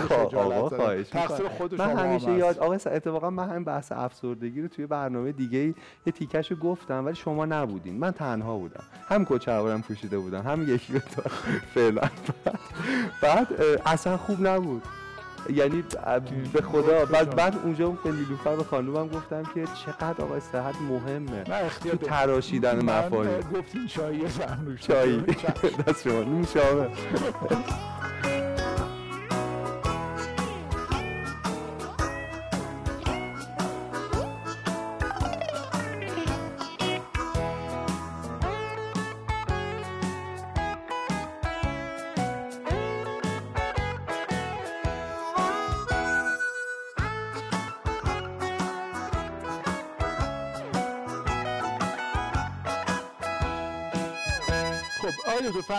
[0.68, 4.86] خواهش تقصیر خود شما من همیشه یاد آقا اتفاقا من همین بحث افسردگی رو توی
[4.86, 5.58] برنامه دیگه
[6.06, 7.98] یه تیکشو گفتم ولی شما نبودین.
[7.98, 8.84] من تنها بودم.
[9.08, 11.00] هم کوچه‌ورم پوشیده بودم هم یکی رو
[11.74, 12.02] فعلا.
[13.22, 13.46] بعد
[13.86, 14.82] اصلا خوب نبود.
[15.48, 15.84] یعنی
[16.52, 21.44] به خدا بعد بعد اونجا به نیلوفر به خانومم گفتم که چقدر آقای صحت مهمه.
[21.90, 23.40] تو تراشیدن مفاهیم.
[23.40, 24.22] گفتین چایی
[24.80, 25.20] چایی.
[25.86, 26.22] دست شما.
[26.22, 26.88] نوشابه.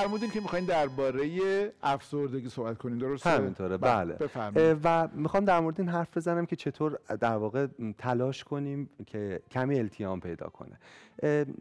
[0.01, 4.79] فرمودین که می‌خواین درباره افسردگی صحبت کنین درسته؟ همینطوره بله, بله.
[4.83, 9.79] و می‌خوام در مورد این حرف بزنم که چطور در واقع تلاش کنیم که کمی
[9.79, 10.79] التیام پیدا کنه.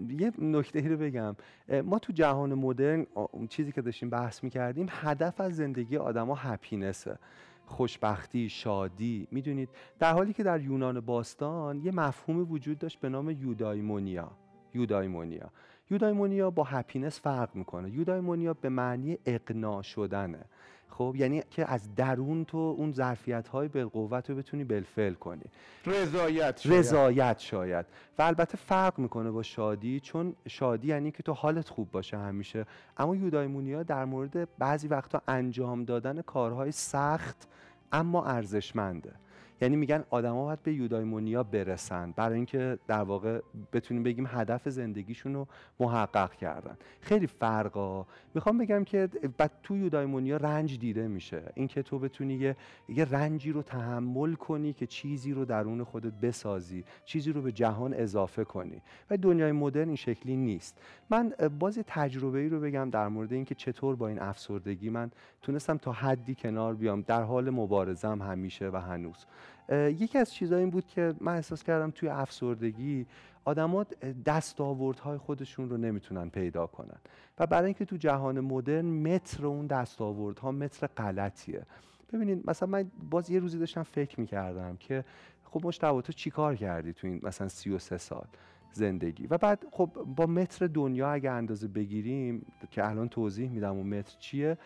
[0.09, 1.37] یه نکته ای رو بگم.
[1.85, 3.07] ما تو جهان مدرن
[3.49, 7.19] چیزی که داشتیم بحث می‌کردیم هدف از زندگی آدما هپینسه
[7.67, 13.31] خوشبختی شادی می‌دونید؟ در حالی که در یونان باستان یه مفهومی وجود داشت به نام
[13.31, 14.31] یودایمونیا.
[14.75, 15.51] یودایمونیا.
[15.91, 17.91] یودایمونیا با هپینس فرق می‌کنه.
[17.91, 20.45] یودایمونیا به معنی اقناع شدنه.
[20.89, 25.45] خب یعنی که از درون تو اون ظرفیت های بالقوت رو بتونی بالفعل کنی.
[25.87, 26.79] رضایت شاید.
[26.79, 27.87] رضایت شاید.
[28.19, 32.67] و البته فرق می‌کنه با شادی چون شادی یعنی که تو حالت خوب باشه همیشه.
[32.97, 37.49] اما یودایمونیا در مورد بعضی وقتا انجام دادن کارهای سخت
[37.93, 39.13] اما ارزشمنده.
[39.61, 42.13] یعنی میگن آدما باید به یودایمونیا برسن.
[42.17, 43.41] برای اینکه در واقع
[43.73, 45.47] بتونیم بگیم هدف زندگیشون رو
[45.81, 46.77] محقق کردن.
[47.01, 48.07] خیلی فرقا.
[48.35, 51.43] می‌خوام بگم که بعد تو یودایمونیا رنج دیده میشه.
[51.55, 52.57] اینکه تو بتونی یه,
[52.89, 56.85] یه رنجی رو تحمل کنی که چیزی رو درون خودت بسازی.
[57.05, 58.83] چیزی رو به جهان اضافه کنی.
[59.11, 60.79] و دنیای مدرن این شکلی نیست.
[61.11, 65.11] من باز تجربه ای رو بگم در مورد اینکه چطور با این افسردگی من
[65.43, 67.01] تونستم تا حدی کنار بیام.
[67.03, 69.27] در حال مبارزم همیشه و هنوز.
[69.73, 73.07] یکی از چیزها این بود که من احساس کردم توی افسردگی
[73.45, 73.87] آدما
[74.27, 76.99] دستاوردهای خودشون رو نمی‌تونن پیدا کنن.
[77.39, 81.67] و برای اینکه تو جهان مدرن متر اون دستاوردها متر غلطیه.
[82.13, 85.05] ببینید مثلا من باز یه روزی داشتم فکر می‌کردم که
[85.45, 88.27] خب مشتبه تو چیکار کردی تو این مثلا 33 سال؟
[88.73, 89.27] زندگی.
[89.27, 94.17] و بعد خب با متر دنیا اگه اندازه بگیریم که الان توضیح میدم اون متر
[94.19, 94.59] چیه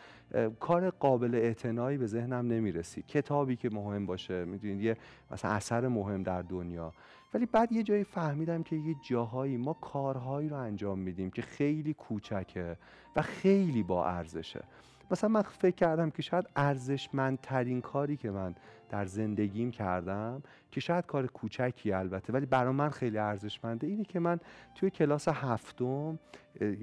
[0.60, 3.02] کار قابل اعتنایی به ذهنم نمی‌رسی.
[3.02, 4.96] کتابی که مهم باشه می‌دونید یه
[5.30, 6.92] مثلا اثر مهم در دنیا.
[7.34, 11.94] ولی بعد یه جایی فهمیدم که یه جاهایی ما کارهایی رو انجام میدیم که خیلی
[11.94, 12.76] کوچکه
[13.16, 14.64] و خیلی با ارزشه.
[15.10, 18.54] مثلا من فکر کردم که شاید ارزشمندترین کاری که من
[18.90, 24.18] در زندگیم کردم که شاید کار کوچکی البته ولی برای من خیلی ارزشمنده اینه که
[24.18, 24.40] من
[24.74, 26.18] توی کلاس هفتم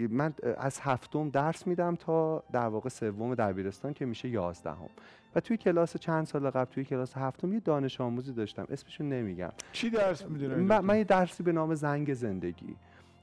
[0.10, 4.89] من از هفتم درس میدم تا در واقع سوم دبیرستان که میشه یازدهم.
[5.36, 9.51] و توی کلاس چند سال قبل توی کلاس هفتم یه دانش آموزی داشتم اسمشو نمیگم.
[9.71, 12.75] چی درس می‌دونم من, من یه درسی به نام زنگ زندگی.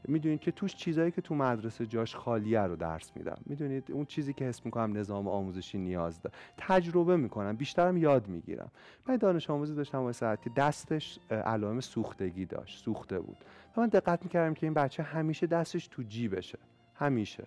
[0.05, 3.39] می‌دونید که توش چیزایی که تو مدرسه جاش خالیه رو درس میدم.
[3.47, 6.37] می‌دونید اون چیزی که حس می‌کنم نظام آموزشی نیاز داره.
[6.57, 8.71] تجربه می‌کنم بیشترم یاد می‌گیرم.
[9.07, 13.37] من دانش آموزی داشتم واسه ساعت که دستش علائم سوختگی داشت سوخته بود.
[13.77, 16.59] و من دقت می‌کردم که این بچه همیشه دستش تو جیبشه
[16.95, 17.45] همیشه.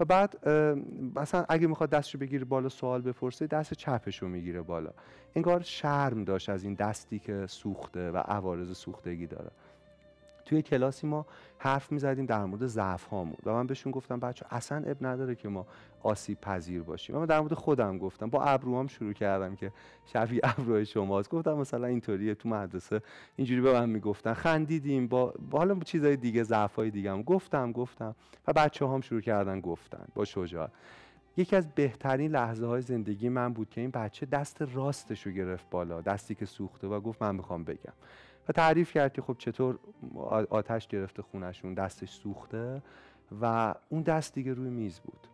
[0.00, 0.48] و بعد
[1.16, 4.90] مثلا اگه می‌خواد دستشو بگیره بالا سوال بپرسه دست چپش رو می‌گیره بالا.
[5.34, 9.50] انگار شرم داشت از این دستی که سوخته و عوارض سوختگی داره.
[10.46, 11.26] توی کلاسی ما
[11.58, 15.48] حرف می‌زدیم در مورد ضعف هامون و من بهشون گفتم بچه اصلا اب نداره که
[15.48, 15.66] ما
[16.02, 17.16] آسیب پذیر باشیم.
[17.16, 18.30] اما در مورد خودم گفتم.
[18.30, 19.72] با ابروام شروع کردم که
[20.04, 21.30] شبیه ابروهای شماست.
[21.30, 23.02] گفتم مثلا اینطوریه تو مدرسه
[23.36, 24.32] اینجوری به من می‌گفتن.
[24.32, 27.22] خندیدیم با, با حالا چیزای دیگه ضعف های دیگه هم.
[27.22, 28.14] گفتم گفتم.
[28.46, 30.70] و بچه هم شروع کردن گفتن با شجاعت
[31.36, 35.70] یکی از بهترین لحظه های زندگی من بود که این بچه دست راستش رو گرفت
[35.70, 37.92] بالا دستی که سوخته و گفت من می‌خوام بگم.
[38.48, 39.78] و تعریف کرد که خب چطور
[40.50, 42.82] آتش گرفته خونشون دستش سوخته
[43.42, 45.26] و اون دست دیگه روی میز بود.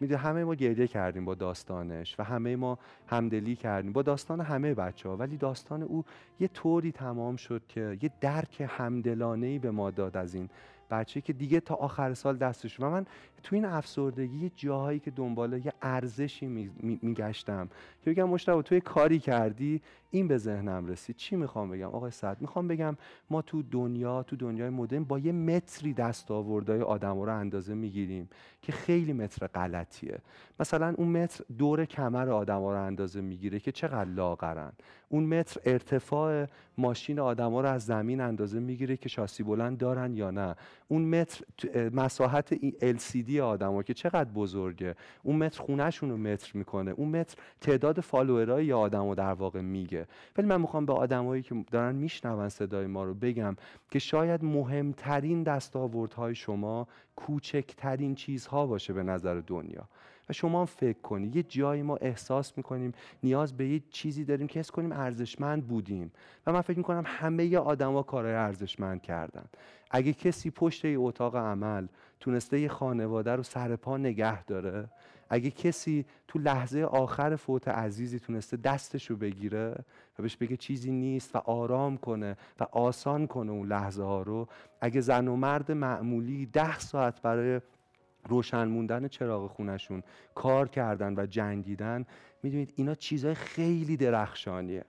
[0.00, 3.92] میده همه ما گریه کردیم با داستانش و همه ما همدلی کردیم.
[3.92, 6.04] با داستان همه بچه ها ولی داستان او
[6.40, 10.48] یه طوری تمام شد که یه درک همدلانه ای به ما داد از این
[10.90, 12.80] بچه که دیگه تا آخر سال دستش.
[12.80, 13.06] و من
[13.42, 16.46] تو این افسردگی یه جاهایی که دنبال یه ارزشی
[17.02, 17.68] میگشتم
[18.04, 21.16] که بگم مشتبه توی کاری کردی این به ذهنم رسید.
[21.16, 22.96] چی می‌خوام بگم؟ آقای سعد می‌خوام بگم
[23.30, 28.28] ما تو دنیا تو دنیای مدرن با یه متری دست آوردهای آدم رو اندازه می‌گیریم
[28.62, 30.18] که خیلی متر غلطیه.
[30.60, 34.72] مثلا اون متر دور کمر آدم رو اندازه می‌گیره که چقدر لاغرن.
[35.08, 36.46] اون متر ارتفاع
[36.78, 40.56] ماشین آدم رو از زمین اندازه می‌گیره که شاسی بلند دارن یا نه.
[40.88, 41.44] اون متر
[41.92, 42.54] مساحت
[42.94, 44.94] LCD آدما که چقدر بزرگه.
[45.22, 46.90] اون متر خونهشون رو متر می‌کنه.
[46.90, 50.06] اون متر تعداد فالوورای آدمو در واقع میگه.
[50.38, 53.56] ولی من می‌خوام به آدمایی که دارن میشنون صدای ما رو بگم
[53.90, 59.88] که شاید مهمترین دستاوردهای شما کوچکترین چیزها باشه به نظر دنیا.
[60.28, 64.46] و شما هم فکر کنید یه جایی ما احساس می‌کنیم نیاز به یه چیزی داریم
[64.46, 66.12] که حس کنیم ارزشمند بودیم.
[66.46, 69.44] و من فکر می‌کنم همه آدما کارهای ارزشمند کردن.
[69.90, 71.86] اگه کسی پشت یه اتاق عمل
[72.20, 74.88] تونسته یه خانواده رو سر پا نگه داره.
[75.30, 79.84] اگه کسی تو لحظه آخر فوت عزیزی تونسته دستش رو بگیره
[80.18, 84.48] و بهش بگه چیزی نیست و آرام کنه و آسان کنه اون لحظه ها رو
[84.80, 87.60] اگه زن و مرد معمولی ده ساعت برای
[88.28, 90.02] روشن موندن چراغ خونشون
[90.34, 92.06] کار کردن و جنگیدن
[92.42, 94.84] می‌دونید اینا چیزهای خیلی درخشانیه.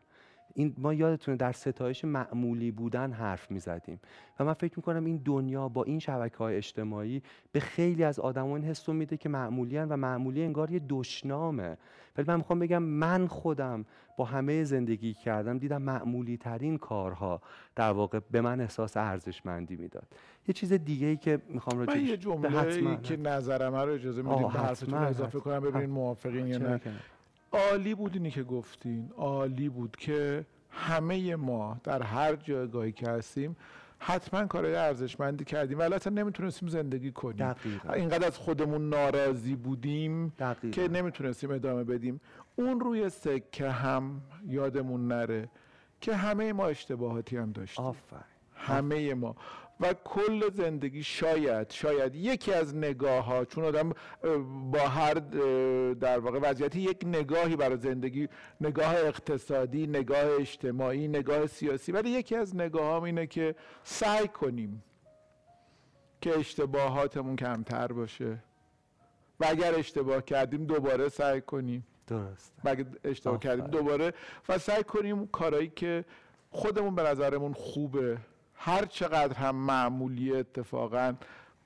[0.57, 3.99] این ما یادتونه در ستایش معمولی بودن حرف می‌زدیم.
[4.39, 8.45] و من فکر می‌کنم این دنیا با این شبکه های اجتماعی به خیلی از آدم
[8.45, 11.77] این حس میده که معمولی و معمولی انگار یه دشنامه.
[12.17, 13.85] ولی من می‌خوام بگم من خودم
[14.17, 17.41] با همه زندگی کردم دیدم معمولی ترین کارها
[17.75, 20.07] در واقع به من احساس ارزشمندی می‌داد.
[20.47, 24.49] یه چیز دیگه ای که می‌خوام من یه جمله که نظرم رو اجازه میدیم به
[24.49, 26.81] حرفتون اضافه کنم ببینید موافقین یا نه.
[27.51, 33.55] عالی بود اینی که گفتین عالی بود که همه ما در هر جایگاهی که هستیم
[33.99, 37.93] حتما کارهای ارزشمندی کردیم ولی اصلا نمی‌تونستیم زندگی کنیم دقیقا.
[37.93, 40.69] اینقدر از خودمون ناراضی بودیم دقیقا.
[40.69, 42.21] که نمی‌تونستیم ادامه بدیم
[42.55, 45.49] اون روی سکه هم یادمون نره
[46.01, 48.23] که همه ما اشتباهاتی هم داشتیم آفر.
[48.55, 49.35] همه ما
[49.79, 53.93] و کل زندگی شاید شاید یکی از نگاه ها چون آدم
[54.71, 55.13] با هر
[55.93, 58.29] در واقع وضعیتی یک نگاهی برای زندگی
[58.61, 64.83] نگاه اقتصادی نگاه اجتماعی نگاه سیاسی ولی یکی از نگاه اینه که سعی کنیم
[66.21, 68.37] که اشتباهاتمون کمتر باشه.
[69.39, 71.87] و اگر اشتباه کردیم دوباره سعی کنیم.
[72.07, 72.53] درست.
[72.63, 74.13] و اگر اشتباه کردیم دوباره.
[74.49, 76.05] و سعی کنیم کارایی که
[76.49, 78.17] خودمون به نظرمون خوبه
[78.57, 81.13] هر چقدر هم معمولی اتفاقا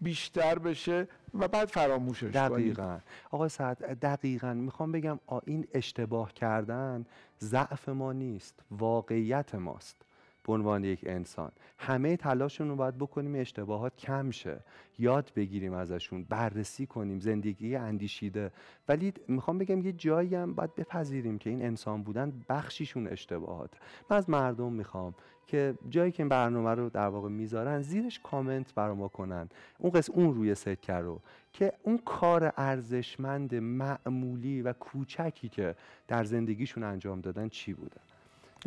[0.02, 3.00] بیشتر بشه و بعد فراموشش دقیقا.
[3.32, 4.54] آقای سعد دقیقا.
[4.54, 7.06] می‌خوام بگم این اشتباه کردن
[7.40, 9.96] ضعف ما نیست واقعیت ماست
[10.44, 11.52] به عنوان یک انسان.
[11.78, 14.60] همه تلاشمون رو باید بکنیم اشتباهات کم شه.
[15.00, 18.52] یاد بگیریم ازشون بررسی کنیم زندگی اندیشیده.
[18.88, 23.70] ولی می‌خوام بگم یه جایی هم باید بپذیریم که این انسان بودن بخشیشون اشتباهات.
[24.10, 25.14] من از مردم می‌خوام
[25.52, 29.50] که جایی که این برنامه رو در واقع می‌ذارن زیرش کامنت برا ما کنن.
[29.80, 31.20] اون قسم اون روی سکه رو
[31.54, 35.76] که اون کار ارزشمند معمولی و کوچکی که
[36.08, 37.98] در زندگیشون انجام دادن چی بوده؟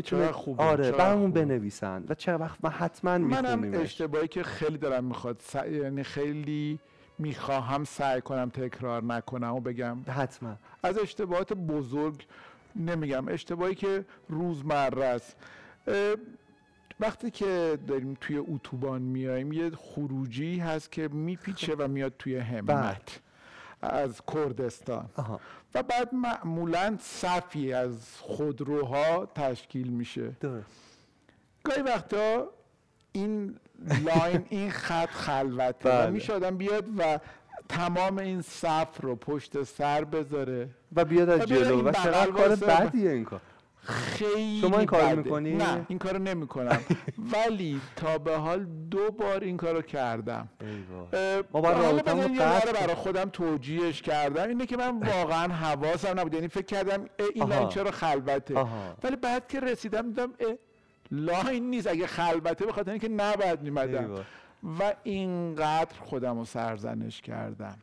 [0.02, 5.04] چرا خوبه آره برامون بنویسن و چه وقت من حتما منم اشتباهی که خیلی دارم
[5.04, 5.40] می‌خواد.
[5.40, 5.54] س...
[5.54, 6.78] یعنی خیلی
[7.18, 9.98] می‌خواهم سعی کنم تکرار نکنم و بگم.
[10.08, 10.56] حتما.
[10.82, 12.26] از اشتباهات بزرگ
[12.76, 13.28] نمیگم.
[13.28, 15.36] اشتباهی که روزمره است.
[17.00, 23.20] وقتی که داریم توی اتوبان میایم یه خروجی هست که میپیچه و میاد توی همت.
[23.82, 25.08] از کردستان.
[25.74, 30.32] و بعد معمولا صفی از خودروها تشکیل میشه.
[31.64, 32.48] گاهی وقتا
[33.12, 33.56] این
[34.04, 36.06] لاین این خط خلوته بله.
[36.06, 37.18] و میشه آدم بیاد و
[37.68, 40.68] تمام این صف رو پشت سر بذاره.
[40.96, 41.82] و بیاد از جلو.
[41.82, 43.40] و چقدر کار بدیه این کار؟
[43.84, 45.16] خیلی شما این کارو.
[45.16, 46.80] می‌کنی؟ نه این کارو نمی‌کنم
[47.18, 50.48] ولی تا به حال دو بار این کارو کردم
[51.52, 52.94] ما باید برای.
[52.94, 57.44] خودم توجیهش کردم اینه که من واقعا حواسم نبود یعنی فکر کردم این.
[57.44, 58.66] لاین چرا خلوته.
[59.02, 60.32] ولی بعد که رسیدم دیدم
[61.10, 64.14] لاین نیست اگه خلوته به خاطر اینکه نباید میمدم.
[64.80, 67.78] و اینقدر خودم رو سرزنش کردم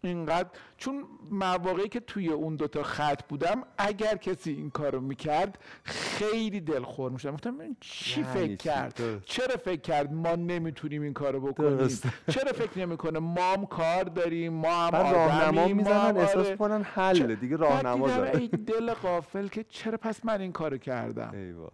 [0.00, 6.60] اینقدر چون مواقعی که توی اون دوتا خط بودم اگر کسی این کارو می‌کرد خیلی
[6.60, 9.24] دلخور می‌شدم گفتم این چی یعنی فکر؟ کرد.
[9.24, 12.06] چرا فکر کرد ما نمی‌تونیم این کارو بکنیم درست.
[12.30, 16.46] چرا فکر نمی‌کنه ما هم کار داریم ما هم بعد راهنما آدمیم، ما می‌زنن احساس
[16.46, 16.56] آره.
[16.56, 21.70] کنن حل دیگه راهنما داره دل غافل که چرا پس من این کارو کردم ایوه.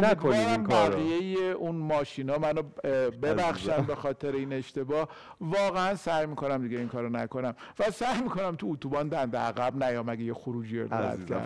[0.00, 0.92] نکنید این کارو.
[0.96, 2.62] بقیه اون ماشینا منو
[3.22, 3.82] ببخشن.
[3.82, 5.08] به خاطر این اشتباه
[5.40, 10.08] واقعا سعی می‌کنم دیگه این کارو نکنم و سعی می‌کنم تو اتوبان دنده عقب نیام
[10.08, 10.88] اگه یه خروجی رو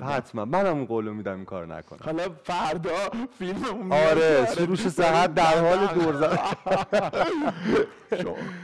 [0.05, 2.91] حتما منم اون قولو میدم این کار نکنم حالا فردا
[3.39, 6.39] فیلم آره سروش سهر در حال دور زدن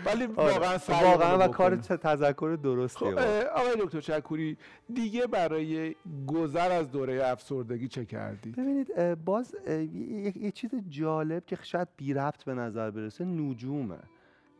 [0.07, 0.53] ولی آره.
[0.53, 1.49] واقعا سعی واقعا و.
[1.49, 3.18] کار تذکر درستیه خب
[3.55, 4.57] آقای دکتر چکوری
[4.95, 5.95] دیگه برای
[6.26, 12.14] گذر از دوره افسردگی چه کردی؟ ببینید باز اه، یه, چیز جالب که شاید بی
[12.14, 13.99] ربط به نظر برسه نجومه.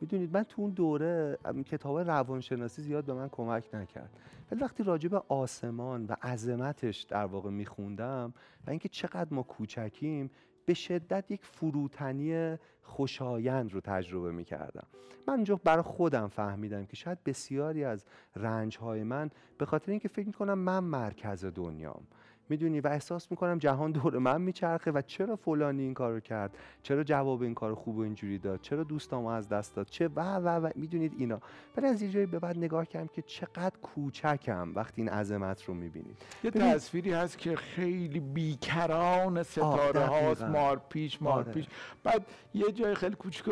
[0.01, 4.11] می‌دونید من تو اون دوره کتاب روانشناسی زیاد به من کمک نکرد.
[4.51, 8.35] ولی وقتی راجع به آسمان و عظمتش در واقع میخوندم
[8.67, 10.31] و اینکه چقدر ما کوچکیم
[10.67, 14.87] به شدت یک فروتنی خوشایند رو تجربه می‌کردم.
[15.29, 18.05] من اونجا برای خودم فهمیدم که شاید بسیاری از
[18.37, 22.03] رنجهای من به خاطر اینکه فکر می‌کنم من مرکز دنیام.
[22.49, 27.05] می‌دونی؟ و احساس می‌کنم جهان دور من میچرخه و چرا فلانی این کارو کرد؟ چرا
[27.05, 30.49] جواب این کار خوب و اینجوری داد؟ چرا دوستامو از دست داد؟ چه و و
[30.49, 31.40] و می‌دونید اینا.
[31.76, 35.74] ولی از یه جایی به بعد نگاه کردم که چقدر کوچکم وقتی این عظمت رو
[35.74, 36.16] می‌بینید.
[36.44, 40.42] یه تصویری هست که خیلی بیکران ستاره هاست.
[40.42, 41.53] مار پیش مار آره.
[41.53, 41.66] پیش
[42.05, 43.44] بعد یه جای خیلی کوچیک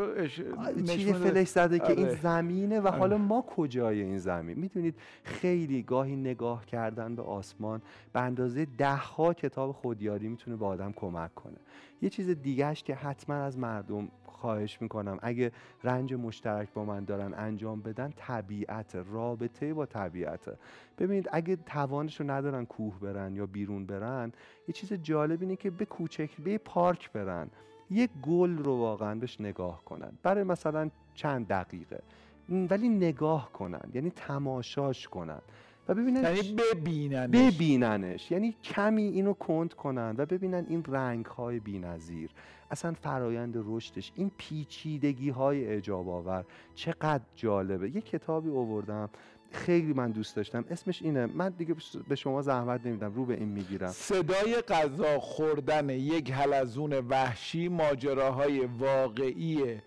[0.86, 2.14] چیه فلش زده که این آره.
[2.14, 2.99] زمینه و آره.
[2.99, 7.82] حالا ما کجای این زمین؟ می‌دونید خیلی گاهی نگاه کردن به آسمان
[8.12, 11.57] به اندازه ده ها کتاب خودیاری می‌تونه به آدم کمک کنه.
[12.03, 15.53] یه چیز دیگهش که حتما از مردم خواهش می‌کنم اگه
[15.85, 20.59] رنج مشترک با من دارن انجام بدن طبیعت رابطه با طبیعته.
[20.99, 24.32] ببینید اگه توانش رو ندارن کوه برن یا بیرون برن
[24.68, 27.51] یه چیز جالب اینه که به کوچک به یه پارک برن.
[27.91, 30.12] یک گل رو واقعا بهش نگاه کنن.
[30.22, 32.03] برای مثلا چند دقیقه.
[32.49, 35.41] ولی نگاه کنن یعنی تماشاش کنن.
[35.89, 38.30] و ببینن یعنی ببینن ببیننش.
[38.30, 42.30] یعنی کمی اینو کند کنن و ببینن این رنگ های بی‌نظیر.
[42.70, 47.91] اصلا فرایند رشدش این پیچیدگی های اعجاب آور چقدر جالبه.
[47.91, 49.11] یه کتابی آوردم
[49.53, 50.64] خیلی من دوست داشتم.
[50.70, 51.26] اسمش اینه.
[51.26, 51.74] من دیگه
[52.09, 53.91] به شما زحمت نمیدم رو به این می‌گیرم.
[53.91, 59.80] صدای غذا خوردن یک حلزون وحشی ماجراهای واقعی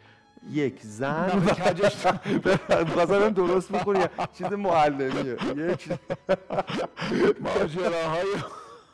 [0.52, 1.30] یک زن.
[2.70, 4.00] بخواستم درست بکنی
[4.34, 5.90] چیز معلمیه یک
[7.42, 8.26] ماجراهای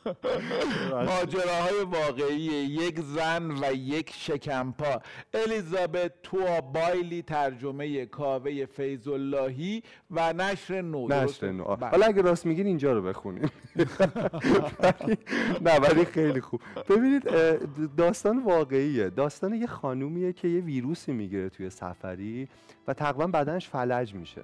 [1.10, 5.02] ماجراهای واقعی یک زن و یک شکمپا.
[5.34, 11.08] الیزابت توا بایلی ترجمه کاوه فیض اللهی و نشر نو.
[11.08, 11.76] نشر؟ نو.
[11.76, 11.90] بله.
[11.90, 13.52] حالا اگه راست میگین اینجا رو بخونیم.
[15.66, 16.62] نه ولی خیلی خوب.
[16.90, 17.24] ببینید
[17.98, 19.10] داستان واقعیه.
[19.10, 22.48] داستان یه خانومیه که یه ویروسی می‌گیره توی سفری
[22.88, 24.44] و تقریبا بدنش فلج میشه.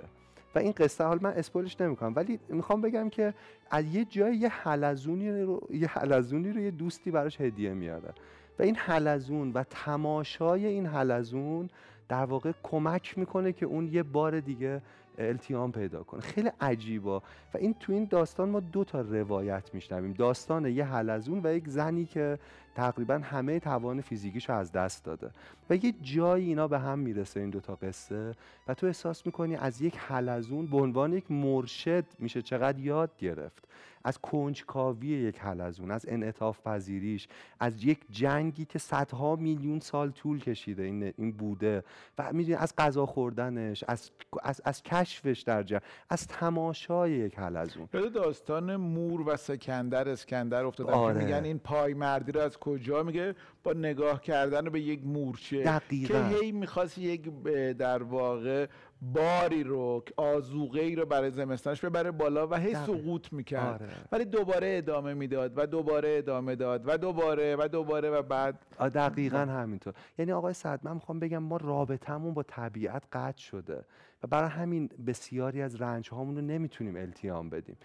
[0.56, 3.34] و این قصه حال من اسپولش نمی‌کنم ولی می‌خوام بگم که
[3.72, 8.14] از یه جای یه حلزونی رو یه حلزونی رو یه دوستی براش هدیه میاره
[8.60, 11.70] و این حلزون و تماشای این حلزون
[12.10, 14.82] در واقع کمک می‌کنه که اون یه بار دیگه
[15.18, 16.22] التیام پیدا کنه.
[16.22, 17.20] خیلی عجیبا
[17.54, 20.14] و این تو این داستان ما دو تا روایت میشنویم.
[20.14, 22.40] داستان یه حلزون و یک زنی که
[22.80, 25.32] تقریبا همه توان فیزیکیشو از دست داده.
[25.70, 28.36] و یه جایی اینا به هم می‌رسه این دوتا قصه
[28.68, 33.70] و تو احساس می‌کنی از یک حلزون به عنوان یک مرشد میشه چقدر یاد گرفت.
[34.04, 37.28] از کنجکاوی یک حلزون از انعطاف پذیریش
[37.60, 41.84] از یک جنگی که صدها میلیون سال طول کشیده این, این بوده
[42.18, 44.12] و می‌دونی از غذا خوردنش از,
[44.44, 50.66] از, از کشفش در جنگ از تماشای یک حلزون یاد داستان مور و سکندر اسکندر
[50.66, 51.20] افتادم آره.
[51.20, 55.64] که میگن این پای مردی رو از کجا میگه با نگاه کردن به یک مورچه
[55.64, 56.30] دقیقاً.
[56.30, 57.30] که هی می‌خواست یک
[57.78, 58.68] در واقع
[59.02, 62.86] باری رو آزوغه ای رو برای زمستانش ببره بالا و هی دقیقاً.
[62.86, 63.92] سقوط می‌کرد آره.
[64.12, 69.38] ولی دوباره ادامه می‌داد و دوباره ادامه داد و دوباره و دوباره و بعد دقیقا
[69.38, 70.54] همینطور یعنی آقای
[70.84, 73.86] من می‌خوام بگم ما رابطمون با طبیعت قطع شده
[74.24, 77.78] و برای همین بسیاری از رنج هامون رو نمی‌تونیم التیام بدیم.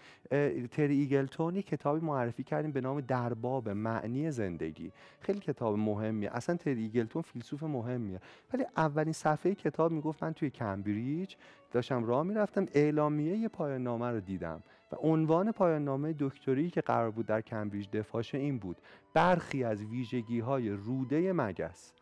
[0.71, 4.91] تری ایگلتون کتابی معرفی کردیم به نام درباب معنی زندگی.
[5.19, 6.31] خیلی کتاب مهمیه.
[6.33, 8.19] اصلا تری ایگلتون فیلسوف مهمیه.
[8.53, 11.35] ولی اولین صفحه کتاب می‌گفت من توی کمبریج
[11.71, 17.11] داشتم راه می‌رفتم اعلامیه پایان نامه رو دیدم و عنوان پایان نامه دکتری که قرار
[17.11, 18.77] بود در کمبریج دفاعش این بود.
[19.13, 21.93] برخی از ویژگی های روده مگس.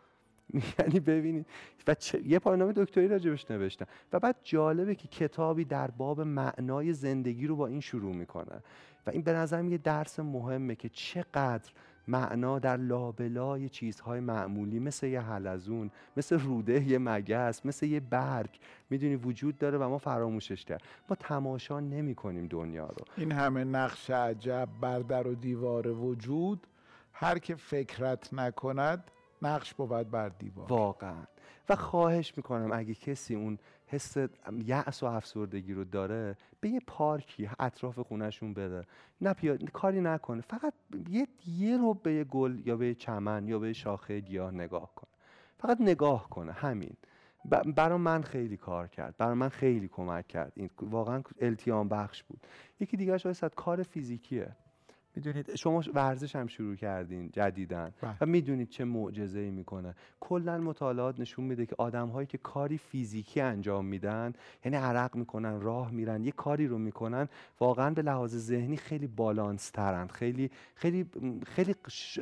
[0.80, 1.45] یعنی ببینید
[1.88, 1.95] و
[2.26, 7.56] یه پایانامه دکتری راجبش نوشتم و بعد جالبه که کتابی در باب معنای زندگی رو
[7.56, 8.62] با این شروع می‌کنه
[9.08, 11.72] و این به نظرم یه درس مهمه که چقدر
[12.08, 18.60] معنا در لابلای چیزهای معمولی مثل یه حلزون مثل روده یه مگس مثل یه برگ
[18.89, 23.06] می‌دونی وجود داره و ما فراموشش کرد ما تماشا نمی کنیم دنیا رو.
[23.18, 26.68] این همه نقش عجب بر در و دیوار وجود
[27.14, 29.12] هر که فکرت نکند
[29.44, 30.68] نقش بود بر دیوار.
[30.68, 31.24] واقعا.
[31.70, 34.18] و خواهش می‌کنم اگه کسی اون حس
[34.66, 38.86] یأس و افسردگی رو داره به یه پارکی اطراف خونهشون بره.
[39.22, 39.34] نه
[39.74, 40.41] کاری نکنه.
[40.41, 40.74] فقط
[41.10, 45.10] یه یه رو به یه گل یا به چمن یا به شاخه گیاه نگاه کنه
[45.58, 46.52] فقط نگاه کنه.
[46.52, 46.96] همین.
[47.76, 49.18] برای من خیلی کار کرد.
[49.18, 50.54] برای من خیلی کمک کرد.
[50.56, 52.48] این واقعا التیام بخش بود.
[52.80, 54.56] یکی دیگه شاید کار فیزیکیه.
[55.16, 58.16] می‌دونید شما ورزش هم شروع کردین جدیدن بله.
[58.22, 62.78] و می‌دونید چه معجزه ای می‌کنه کلا مطالعات نشون میده که آدم هایی که کاری
[62.78, 64.34] فیزیکی انجام میدن
[64.66, 67.28] یعنی عرق می‌کنن راه میرن یه کاری رو می‌کنن
[67.59, 71.05] واقعا به لحاظ ذهنی خیلی بالانس ترن خیلی خیلی
[71.45, 71.76] خیلی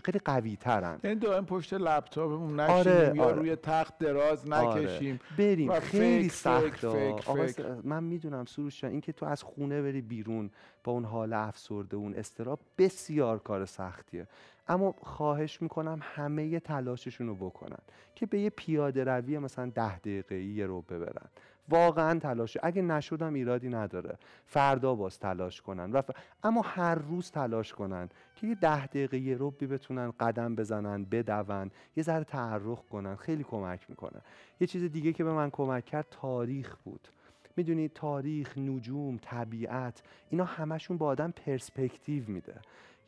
[0.06, 3.36] خیلی قوی ترن یعنی دائم پشت لپتاپمون نشینیم آره، یا آره.
[3.36, 4.82] روی تخت دراز آره.
[4.82, 5.38] نکشیم آره.
[5.38, 7.22] بریم خیلی سخته
[7.84, 10.50] من می‌دونم سروش اینکه تو از خونه بری بیرون
[10.84, 14.28] با اون حال افسرده اون استراب بسیار کار سختیه.
[14.68, 17.80] اما خواهش می‌کنم همه تلاششون رو بکنن
[18.16, 21.30] که به یه پیاده روی مثلا ده دقیقه یه رو ببرن.
[21.70, 22.58] واقعا تلاش.
[22.64, 24.18] اگه نشدم ایرادی نداره.
[24.46, 25.92] فردا باز تلاش کنن.
[25.92, 26.02] و
[26.44, 31.72] اما هر روز تلاش کنن که یه ده دقیقه یه روبی بتونن قدم بزنن بدون
[31.96, 33.16] یه ذره تعرخ کنن.
[33.16, 34.22] خیلی کمک می‌کنه.
[34.60, 37.08] یه چیز دیگه که به من کمک کرد تاریخ بود.
[37.58, 42.56] می‌دونید تاریخ نجوم طبیعت اینا همشون با آدم پرسپکتیو میده.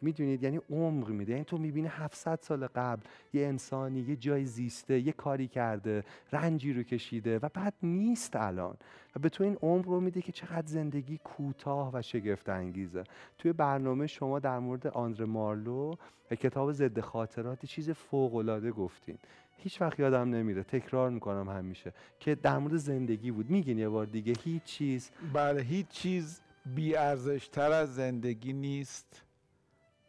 [0.02, 1.32] می‌دونید؟ یعنی عمق میده.
[1.32, 3.02] یعنی تو می‌بینی 700 سال قبل
[3.34, 8.78] یه انسانی یه جای زیسته یه کاری کرده رنجی رو کشیده و بعد نیست الان.
[9.16, 13.04] و به تو این عمق رو میده که چقدر زندگی کوتاه و شگفت انگیزه
[13.38, 15.96] توی برنامه شما در مورد آندر مارلو
[16.36, 19.18] کتاب ضد خاطرات چیز فوق العاده گفتین.
[19.58, 20.64] هیچ وقت یادم نمیره.
[20.64, 21.94] تکرار می‌کنم همیشه.
[22.20, 23.50] که در مورد زندگی بود.
[23.50, 26.42] میگین یه بار دیگه هیچ چیز بله هیچ چیز
[26.76, 29.22] بی ارزش تر از زندگی نیست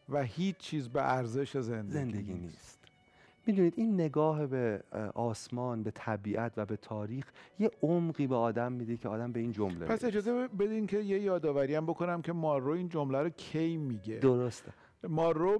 [0.08, 2.42] و هیچ چیز به ارزش زندگی, زندگی نیست.
[2.42, 2.78] نیست.
[3.46, 4.82] می‌دونید این نگاه به
[5.14, 7.24] آسمان به طبیعت و به تاریخ
[7.58, 11.20] یه عمقی به آدم میده که آدم به این جمله پس اجازه بدین که یه
[11.20, 14.72] یادآوری هم بکنم که مارو این جمله رو کی میگه؟ درسته.
[15.08, 15.58] مارو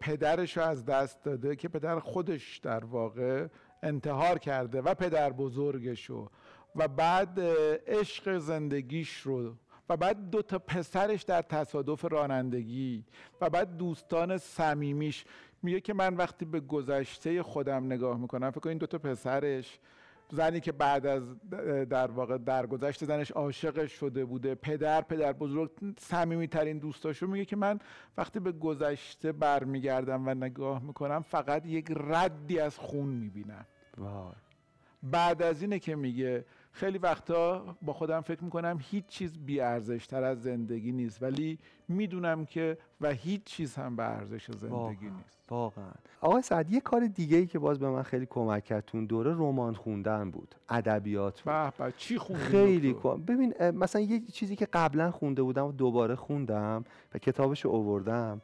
[0.00, 3.46] پدرش رو از دست داده که پدر خودش در واقع
[3.82, 6.30] انتحار کرده و پدر بزرگشو
[6.76, 7.40] و بعد
[7.86, 9.54] عشق زندگیش رو.
[9.88, 13.04] و بعد دو تا پسرش در تصادف رانندگی.
[13.40, 15.24] و بعد دوستان صمیمیش.
[15.62, 19.78] میگه که من وقتی به گذشته خودم نگاه می‌کنم فکر این دو تا پسرش
[20.32, 21.22] زنی که بعد از
[21.88, 27.56] در واقع درگذشت زنش عاشقش شده بوده پدر پدر بزرگ صمیمی ترین دوستاشو میگه که
[27.56, 27.78] من
[28.16, 33.66] وقتی به گذشته برمیگردم و نگاه می‌کنم فقط یک ردی از خون می‌بینم.
[35.02, 36.44] بعد از اینه که میگه
[36.76, 39.58] خیلی وقتا با خودم فکر می‌کنم هیچ چیز بی
[40.08, 41.58] تر از زندگی نیست ولی
[41.88, 45.38] می‌دونم که و هیچ چیز هم به ارزش زندگی نیست.
[45.48, 45.92] واقعا.
[46.20, 49.32] آقای سعد یه کار دیگه ای که باز به من خیلی کمک کرد تون دوره
[49.32, 51.72] رمان خوندن بود ادبیات بود.
[51.78, 53.22] به چی خوندی خیلی کن.
[53.22, 58.40] ببین مثلا یه چیزی که قبلا خونده بودم و دوباره خوندم و کتابش اووردم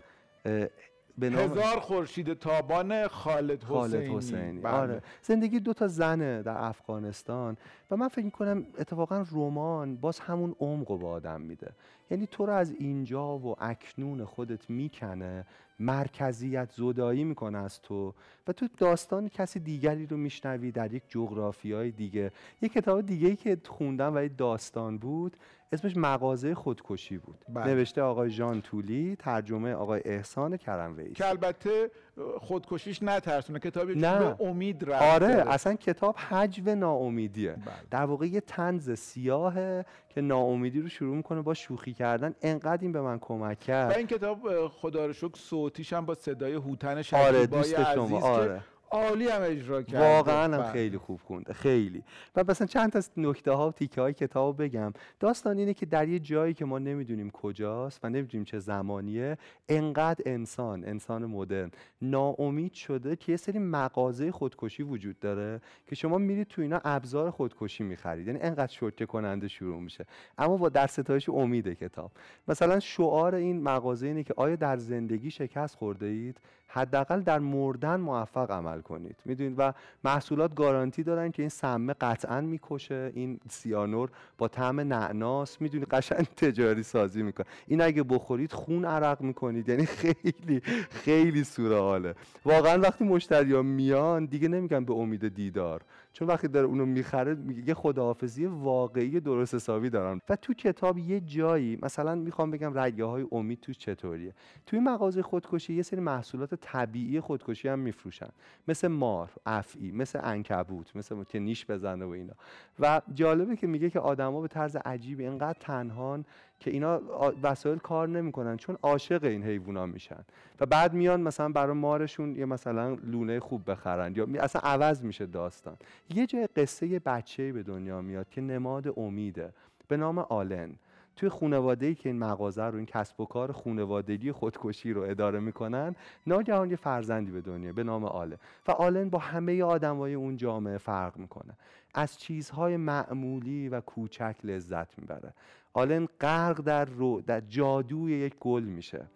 [1.23, 4.61] هزار خورشید تابان خالد حسینی, خالد حسینی.
[4.61, 4.73] بله.
[4.73, 5.03] آره.
[5.23, 7.57] زندگی دو تا زنه در افغانستان
[7.91, 11.73] و من فکر کنم اتفاقا رمان باز همون عمق رو به آدم میده
[12.11, 15.47] یعنی تو رو از اینجا و اکنون خودت می‌کنه
[15.79, 18.15] مرکزیت زدایی می‌کنه از تو
[18.49, 22.33] و تو داستان کسی دیگری رو میشنوی در یک جغرافی های دیگه
[22.63, 25.37] یک کتاب دیگه ای که خوندم و داستان بود
[25.73, 27.67] اسمش مغازه خودکشی بود بله.
[27.67, 31.91] نوشته آقای جان تولی ترجمه آقای احسان کرم ویس که البته
[32.39, 34.19] خودکشیش نترسونه کتابی نه.
[34.19, 37.75] به امید رفته آره اصلا کتاب حجو ناامیدیه بله.
[37.91, 42.93] در واقع یه تنز سیاهه که ناامیدی رو شروع می‌کنه با شوخی کردن انقدر این
[42.93, 47.03] به من کمک کرد و این کتاب خدا رو شکر صوتیش هم با صدای هوتن
[47.03, 48.21] شکیبای آره دوست شما.
[48.21, 48.61] آره.
[48.93, 50.01] عالی هم اجرا کرد.
[50.01, 50.73] واقعا هم بله.
[50.73, 52.03] خیلی خوب خونده خیلی.
[52.37, 54.93] و مثلا چند تا نکته ها و تیکه های کتاب بگم.
[55.21, 59.39] داستان اینه که در یه جایی که ما نمی‌دونیم کجاست و نمی‌دونیم چه زمانیه
[59.69, 61.71] انقدر انسان انسان مدرن
[62.03, 67.31] ناامید شده که یه سری مغازه خودکشی وجود داره که شما میرید تو اینا ابزار
[67.31, 68.27] خودکشی می‌خرید.
[68.27, 70.07] یعنی انقدر شوکه کننده شروع میشه.
[70.39, 72.11] اما با در ستایش امید کتاب.
[72.49, 76.41] مثلا شعار این مغازه اینه که آیا در زندگی شکست خورده اید؟
[76.75, 79.17] حداقل در مردن موفق عمل کنید.
[79.25, 79.73] می‌دونید؟ و
[80.05, 83.13] محصولات گارانتی دارن که این سمه قطعا می‌کشه.
[83.15, 87.47] این سیانور با طعم نعناس می‌دونید قشنگ تجاری سازی می‌کنه.
[87.67, 89.69] این اگه بخورید خون عرق می‌کنید.
[89.69, 92.15] یعنی خیلی خیلی سورئاله
[92.45, 95.81] واقعا وقتی مشتریان میان دیگه نمیگن به امید دیدار.
[96.13, 100.99] چون وقتی داره اونو می‌خره میگه یه خداحافظی واقعی درست حسابی دارن و تو کتاب
[100.99, 104.35] یه جایی مثلا می‌خوام بگم رگه های امید توش چطوریه؟
[104.67, 108.29] توی مغازه خودکشی یه سری محصولات طبیعی خودکشی هم میفروشن.
[108.69, 112.35] مثل مار افعی مثل انکبوت مثل که نیش بزنه و اینا.
[112.81, 116.25] و جالبه که میگه که آدما به طرز عجیبی اینقدر تنهان
[116.63, 117.01] که اینا
[117.43, 120.25] وسایل کار نمی‌کنن چون عاشق این حیوونا میشن.
[120.61, 125.27] و بعد میان مثلا برای مارشون یه مثلا لونه خوب بخرن یا اصلا عوض میشه
[125.27, 125.77] داستان.
[126.15, 129.53] یه جای قصه بچه‌ای به دنیا میاد که نماد امیده
[129.89, 130.71] به نام آلن.
[131.17, 135.97] توی خانواده که این مغازه رو این کسب و کار خانوادگی خودکشی رو اداره می‌کنن
[136.27, 138.37] ناگهان یه فرزندی به دنیا به نام آلن.
[138.69, 141.53] و آلن با همه آدمای اون جامعه فرق می‌کنه.
[141.95, 145.33] از چیزهای معمولی و کوچک لذت می‌بره.
[145.73, 149.07] آلن غرق در رو در جادوی یک گل میشه.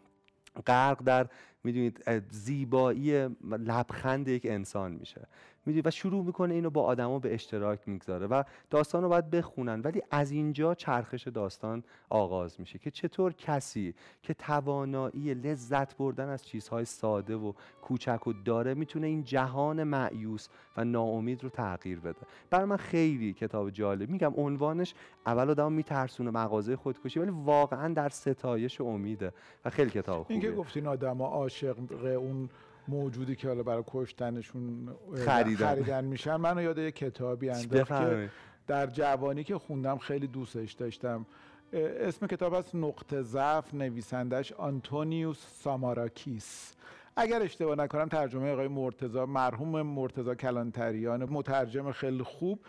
[0.67, 1.27] غرق در
[1.65, 5.21] می‌دونید زیبایی لبخند یک انسان میشه.
[5.67, 9.81] می‌دونید و شروع می‌کنه اینو با آدما به اشتراک می‌گذاره و داستان رو باید بخونن.
[9.81, 16.45] ولی از اینجا چرخش داستان آغاز میشه که چطور کسی که توانایی لذت بردن از
[16.45, 17.53] چیزهای ساده و
[17.83, 22.17] کوچک و داره می‌تونه این جهان معیوس و ناامید رو تغییر بده.
[22.51, 24.11] برای من خیلی کتاب جالب.
[24.11, 24.95] میگم عنوانش
[25.27, 29.33] اول آدم میترسونه مغازه خودکشی ولی واقعا در ستایش امیده
[29.65, 30.37] و خیلی کتاب خوبیه.
[30.37, 32.49] این که گفتین آدم عاشق اون
[32.89, 35.67] موجودی که حالا برای کشتنشون خریدن.
[35.67, 36.37] خریدن میشن.
[36.37, 38.31] منو یاد یه کتابی انداخت که
[38.67, 41.27] در جوانی که خوندم خیلی دوستش داشتم.
[41.73, 46.73] اسم کتاب از نقطه ضعف نویسندش آنتونیوس ساماراکیس.
[47.17, 52.61] اگر اشتباه نکنم ترجمه آقای مرتزا مرحوم مرتزا کلانتریان مترجم خیلی خوب.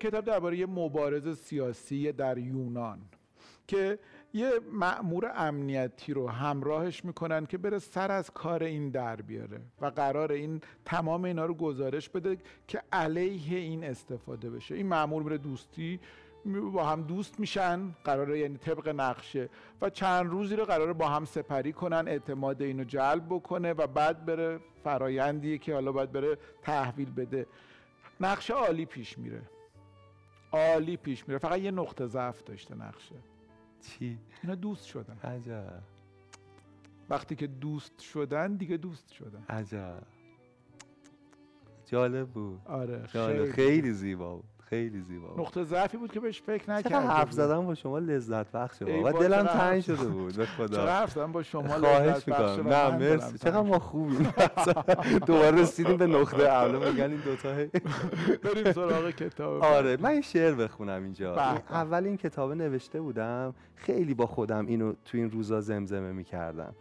[0.00, 2.98] کتاب درباره یه مبارز سیاسی در یونان
[3.66, 3.98] که
[4.34, 9.86] یه مأمور امنیتی رو همراهش می‌کنن که بره سر از کار این در بیاره و
[9.86, 14.74] قرار این تمام اینا رو گزارش بده که علیه این استفاده بشه.
[14.74, 16.00] این مأمور میره دوستی
[16.72, 19.48] با هم دوست میشن قراره یعنی طبق نقشه
[19.82, 24.24] و چند روزی رو قراره با هم سپری کنن اعتماد اینو جلب بکنه و بعد
[24.24, 27.46] بره فرایندی که حالا باید بره تحویل بده.
[28.20, 29.42] نقشه عالی پیش میره.
[30.52, 31.38] عالی پیش میره.
[31.38, 33.14] فقط یه نقطه ضعف داشته نقشه.
[33.84, 35.18] چی؟ اینا دوست شدن.
[35.24, 35.82] عجب.
[37.10, 39.44] وقتی که دوست شدن دیگه دوست شدن.
[39.48, 40.02] عجب.
[41.86, 42.60] جالب بود.
[42.64, 43.36] آره جالب.
[43.36, 44.53] خیلی, خیلی زیبا بود.
[44.74, 45.40] خیلی زیبا بود.
[45.40, 49.12] نقطه ضعفی بود که بهش فکر نکردم حرف زدن با شما لذت بخشه ای و
[49.12, 52.90] دلم تنگ شده بود به چرا خدا حرف زدم با شما خواهش لذت و نه
[52.96, 53.38] مرسی.
[53.38, 53.78] چقدر ما.
[53.78, 54.34] خوبیم.
[55.26, 56.88] دوباره رسیدیم به نقطه اول.
[56.92, 57.70] میگن این دوتا هی-
[58.42, 59.62] بریم سراغ کتاب.
[59.64, 61.34] آره من شعر بخونم اینجا.
[61.34, 61.40] به.
[61.74, 66.74] اول این کتاب نوشته بودم خیلی با خودم اینو تو این روزا زمزمه می‌کردم.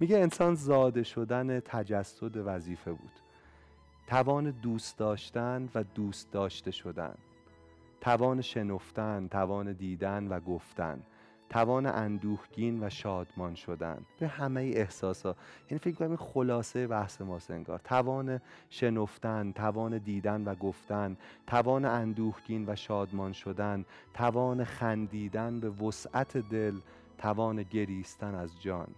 [0.00, 3.10] میگه انسان زاده شدن تجسد وظیفه بود.
[4.06, 7.14] توان دوست داشتن و دوست داشته شدن.
[8.00, 11.02] توان شنفتن توان دیدن و گفتن
[11.50, 14.04] توان اندوهگین و شادمان شدن.
[14.20, 15.36] به همه احساسا.
[15.70, 17.78] یعنی فکر کنم این خلاصه بحث ماست انگار.
[17.78, 18.40] توان
[18.70, 23.84] شنفتن توان دیدن و گفتن توان اندوهگین و شادمان شدن
[24.14, 26.78] توان خندیدن به وسعت دل
[27.18, 28.88] توان گریستن از جان.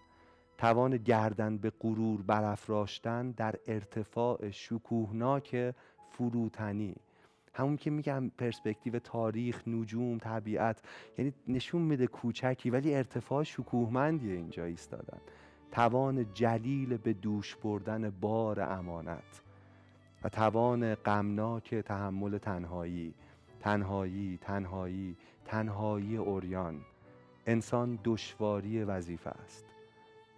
[0.59, 5.74] توان گردن به غرور برافراشتن در ارتفاع شکوهناک
[6.11, 6.94] فروتنی.
[7.55, 10.82] همون که میگم پرسپکتیو تاریخ نجوم طبیعت
[11.18, 15.20] یعنی نشون میده کوچکی ولی ارتفاع شکوهمندی اینجا ایستادن.
[15.72, 19.42] توان جلیل به دوش بردن بار امانت
[20.24, 23.14] و توان غمناک تحمل تنهایی.
[23.61, 26.80] تنهایی تنهایی تنهایی اوریان
[27.46, 29.64] انسان دشواری وظیفه است.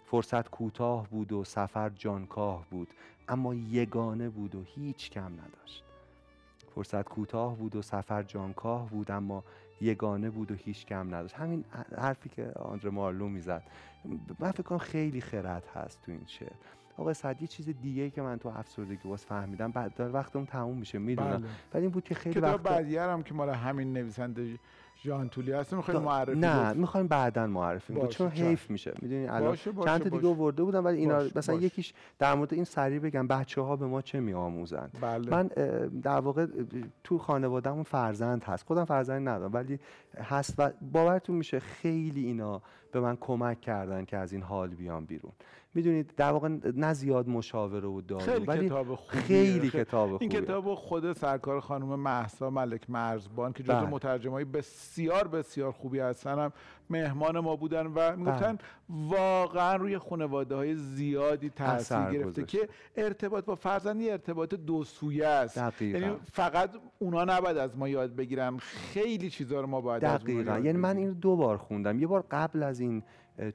[0.05, 2.87] فرصت کوتاه بود و سفر جانکاه بود
[3.27, 5.92] اما یگانه بود و هیچ کم نداشت.
[6.75, 9.43] فرصت کوتاه بود و سفر جانکاه بود اما
[9.81, 11.35] یگانه بود و هیچ کم نداشت.
[11.35, 11.63] همین
[11.97, 13.63] حرفی که آندره مارلو می‌زد.
[14.39, 16.51] من فکر کنم خیلی خرد هست تو این شعر.
[16.97, 20.97] آقا صد یه چیز دیگه که من تو افسردگی واس فهمیدم بعد وقتم تموم میشه
[20.97, 21.37] می‌دونم.
[21.37, 21.47] بله.
[21.73, 24.59] ولی این بود که خیلی وقت بعدی هم که مال همین نویسنده
[25.03, 28.29] ژان تولی هست می‌خوایم معرفی نه؟ می‌خوایم بعدا معرفی کنیم چون.
[28.29, 30.27] حیف میشه می‌دونی الان چند تا دیگه.
[30.27, 31.65] آورده بودم ولی اینا باشه، مثلا باشه.
[31.67, 35.47] یکیش در مورد این سریع بگم بچه ها به ما چه میآموزند بله من
[36.01, 36.47] در واقع
[37.03, 39.79] تو خانوادهمون فرزند هست خودم فرزند ندارم ولی
[40.17, 45.05] هست و باورتون میشه خیلی اینا به من کمک کردن که از این حال بیام
[45.05, 45.31] بیرون
[45.75, 50.17] می‌دونید در واقع نه زیاد مشاوره و دارو خیلی ولی کتاب خوبیه خیلی کتاب این
[50.17, 53.89] خوبیه کتاب خود سرکار خانم محسا ملک مرزبان که جزو بله.
[53.89, 56.53] مترجمای بسیار بسیار خوبی هستن هم
[56.89, 58.59] مهمان ما بودن و می‌گفتن بله.
[58.89, 62.43] واقعا روی خانواده های زیادی تاثیر گرفته.
[62.43, 65.81] که ارتباط با فرزند یه ارتباط دو سویه است.
[65.81, 66.69] یعنی فقط
[66.99, 70.77] اونا نباید از ما یاد بگیرن خیلی چیزا رو ما باید از دقیقا یاد یعنی
[70.77, 70.97] من.
[70.97, 73.03] این دو بار خوندم یه بار قبل از این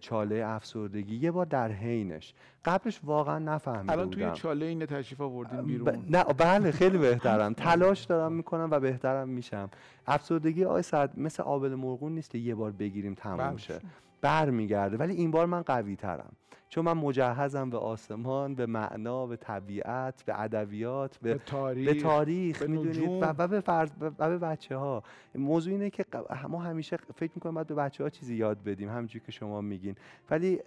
[0.01, 2.35] چاله افسردگی یه بار در حینش.
[2.65, 4.35] قبلش واقعا نفهمیده الان توی بودم.
[4.35, 5.67] چاله اینه تشریف آوردین ب...
[5.67, 6.05] بیرون.
[6.11, 7.53] نه بله خیلی بهترم.
[7.65, 9.71] تلاش دارم می‌کنم و بهترم میشم.
[10.07, 13.57] افسردگی آی سعد مثل آبل مرغون نیست که یه بار بگیریم تموم بله.
[13.57, 13.81] شه.
[14.21, 16.33] بر میگرده ولی این بار من قوی ترم
[16.69, 22.01] چون من مجهزم به آسمان به معنا به طبیعت به ادبیات به به تاریخ به
[22.01, 23.21] تاریخ به نجوم.
[23.21, 25.03] و, و به فرض و به بچه ها
[25.35, 26.05] موضوع اینه که
[26.49, 29.97] ما همیشه فکر می‌کنیم باید به بچه ها چیزی یاد بدیم همونجوری که شما میگین.
[30.31, 30.59] ولی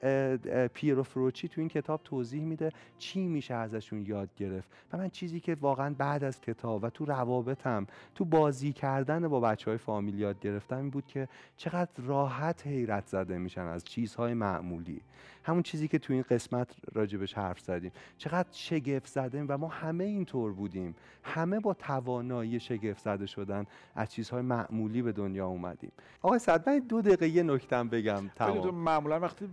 [0.73, 4.69] پیرو فروچی تو این کتاب توضیح میده چی میشه ازشون یاد گرفت.
[4.93, 9.39] و من چیزی که واقعا بعد از کتاب و تو روابطم تو بازی کردن با
[9.39, 11.27] بچه های فامیل یاد گرفتم این بود که
[11.57, 15.01] چقدر راحت حیرت زده میشن از چیزهای معمولی.
[15.43, 17.91] همون چیزی که تو این قسمت راجبش حرف زدیم.
[18.17, 20.95] چقدر شگفت زده و ما همه اینطور بودیم.
[21.23, 23.65] همه با توانایی شگفت زده شدن
[23.95, 25.91] از چیزهای معمولی به دنیا اومدیم.
[26.21, 28.29] آقای سعد من دو دقیقه یه نکتم بگم.
[28.35, 28.75] تمام.
[28.75, 29.49] معمولا وقتی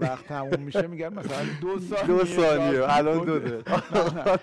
[0.00, 3.80] وقت تموم میشه میگن مثلا دو ثانیه دو ثانیه الان دو دقیقه.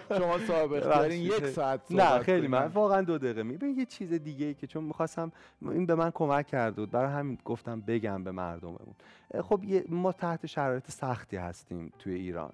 [0.17, 1.21] شما سابق دارین.
[1.21, 2.65] یک ساعت نه خیلی من.
[2.67, 5.31] واقعا دو دقیقه می ببین یه چیز دیگه ای که چون می‌خواستم
[5.61, 6.91] این به من کمک کرده بود.
[6.91, 8.95] برای همین گفتم بگم به مردممون.
[9.41, 12.53] خب ما تحت شرایط سختی هستیم توی ایران.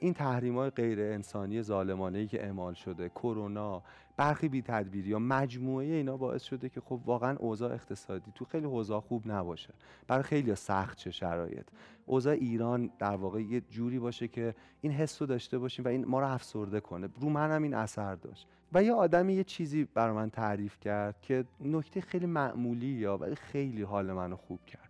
[0.00, 3.82] این تحریم های غیر انسانی ظالمانه ای که اعمال شده کرونا
[4.16, 8.66] برخی بی تدبیری یا مجموعه اینا باعث شده که خب واقعا اوضاع اقتصادی تو خیلی
[8.66, 9.74] حوزه خوب نباشه.
[10.06, 11.66] برای خیلی سخت چه شرایط.
[12.06, 16.04] اوضاع ایران در واقع یه جوری باشه که این حس رو داشته باشیم و این
[16.04, 17.08] ما رو افسرده کنه.
[17.20, 18.48] رو منم این اثر داشت.
[18.72, 23.34] و یه آدمی یه چیزی برای من تعریف کرد که نکته خیلی معمولی یا ولی
[23.34, 24.81] خیلی حال منو خوب کرد.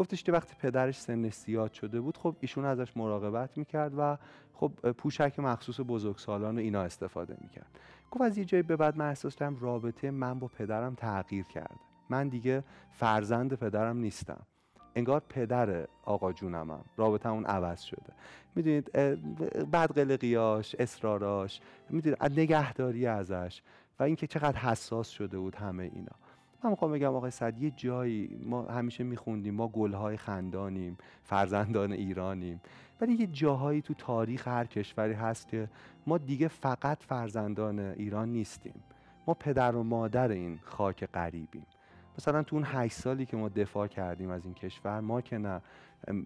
[0.00, 4.18] گفتش که وقتی پدرش سنش زیاد شده بود خب ایشون ازش مراقبت می‌کرد و
[4.54, 7.78] خب پوشک مخصوص بزرگسالان و اینا استفاده می‌کرد.
[8.10, 11.74] گفت از یه جایی به بعد من احساس کردم رابطه من با پدرم تغییر کرده.
[12.10, 14.40] من دیگه فرزند پدرم نیستم.
[14.94, 18.12] انگار پدر آقا جونمم رابطه اون عوض شده.
[18.54, 18.92] می‌دونید
[19.70, 23.62] بعد قلقیاش اصراراش می‌دونید نگهداری ازش
[23.98, 26.12] و اینکه چقدر حساس شده بود همه اینا.
[26.64, 32.60] من می‌خوام بگم آقای صد یه جایی ما همیشه میخوندیم ما گلهای خندانیم فرزندان ایرانیم
[33.00, 35.68] ولی یه جاهایی تو تاریخ هر کشوری هست که
[36.06, 38.74] ما دیگه فقط فرزندان ایران نیستیم.
[39.26, 41.66] ما پدر و مادر این خاک غریبیم.
[42.18, 45.60] مثلا تو اون هشت سالی که ما دفاع کردیم از این کشور ما که نه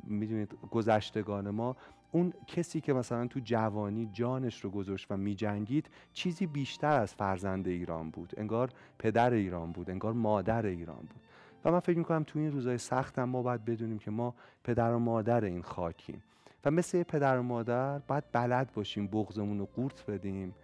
[0.05, 1.76] می‌دونید گذشتگان ما
[2.14, 7.68] اون کسی که مثلا تو جوانی جانش رو گذاشت و میجنگید چیزی بیشتر از فرزند
[7.68, 8.32] ایران بود.
[8.36, 11.20] انگار پدر ایران بود انگار مادر ایران بود.
[11.64, 14.34] و من فکر می‌کنم تو این روزهای سختم ما باید بدونیم که ما
[14.64, 16.22] پدر و مادر این خاکیم.
[16.64, 20.54] و مثل پدر و مادر باید بلد باشیم بغزمون رو قورت بدیم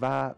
[0.00, 0.34] و,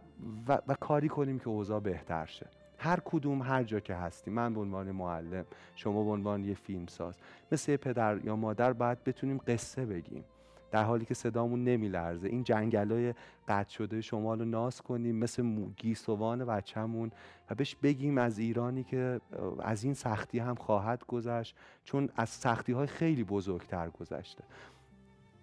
[0.49, 2.47] و, و کاری کنیم که اوضاع بهتر شه.
[2.79, 4.35] هر کدوم هر جا که هستیم.
[4.35, 5.45] من به عنوان معلم
[5.77, 7.19] شما به عنوان یه فیلمساز.
[7.53, 10.25] مثل پدر یا مادر باید بتونیم قصه بگیم.
[10.71, 12.29] در حالی که صدامون نمیلرزه.
[12.29, 13.15] این جنگلای
[13.49, 15.43] قطع شده شمال رو ناز کنیم مثل
[15.77, 17.11] گیسوان بچه‌مون
[17.51, 19.21] و بهش بگیم از ایرانی که
[19.59, 24.45] از این سختی هم خواهد گذشت چون از سختی های خیلی بزرگتر گذشته.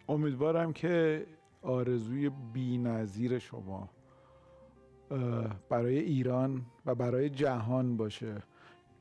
[0.09, 1.25] امیدوارم که
[1.61, 2.83] آرزوی بی
[3.39, 3.89] شما
[5.69, 8.35] برای ایران و برای جهان باشه.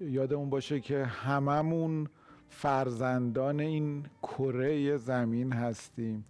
[0.00, 2.08] یادمون باشه که هممون
[2.48, 6.24] فرزندان این کره زمین هستیم.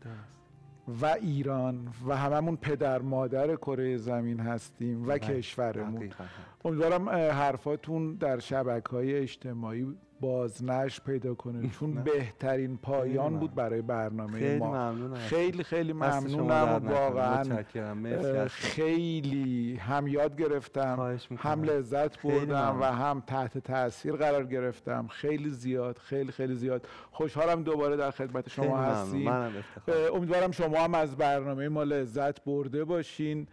[1.00, 6.10] و ایران و هممون پدر مادر کره زمین هستیم و کشورمون.
[6.64, 11.70] امیدوارم حرفاتون در شبکه های اجتماعی بازنش پیدا کنه.
[11.80, 14.66] چون بهترین پایان بود برای برنامه خیلی ما.
[14.70, 16.90] ممنونم خیلی خیلی ممنونم نکنه.
[16.90, 21.18] واقعا خیلی هم یاد گرفتم.
[21.38, 22.80] هم لذت بردم.
[22.80, 25.06] و هم تحت تاثیر قرار گرفتم.
[25.10, 26.86] خیلی زیاد خیلی خیلی زیاد.
[27.10, 28.78] خوشحالم دوباره در خدمت شما.
[28.78, 29.28] هستیم.
[30.14, 33.46] امیدوارم شما هم از برنامه ما لذت برده باشین.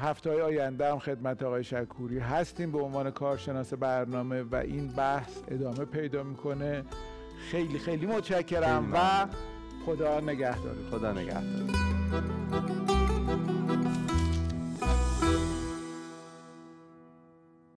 [0.00, 5.38] هفته های آینده هم خدمت آقای شکوری هستیم به عنوان کارشناس برنامه و این بحث
[5.48, 6.84] ادامه پیدا می‌کنه.
[7.50, 9.26] خیلی خیلی متشکرم و.
[9.86, 10.74] خدا نگهدار.
[10.90, 12.83] خدا نگهدار.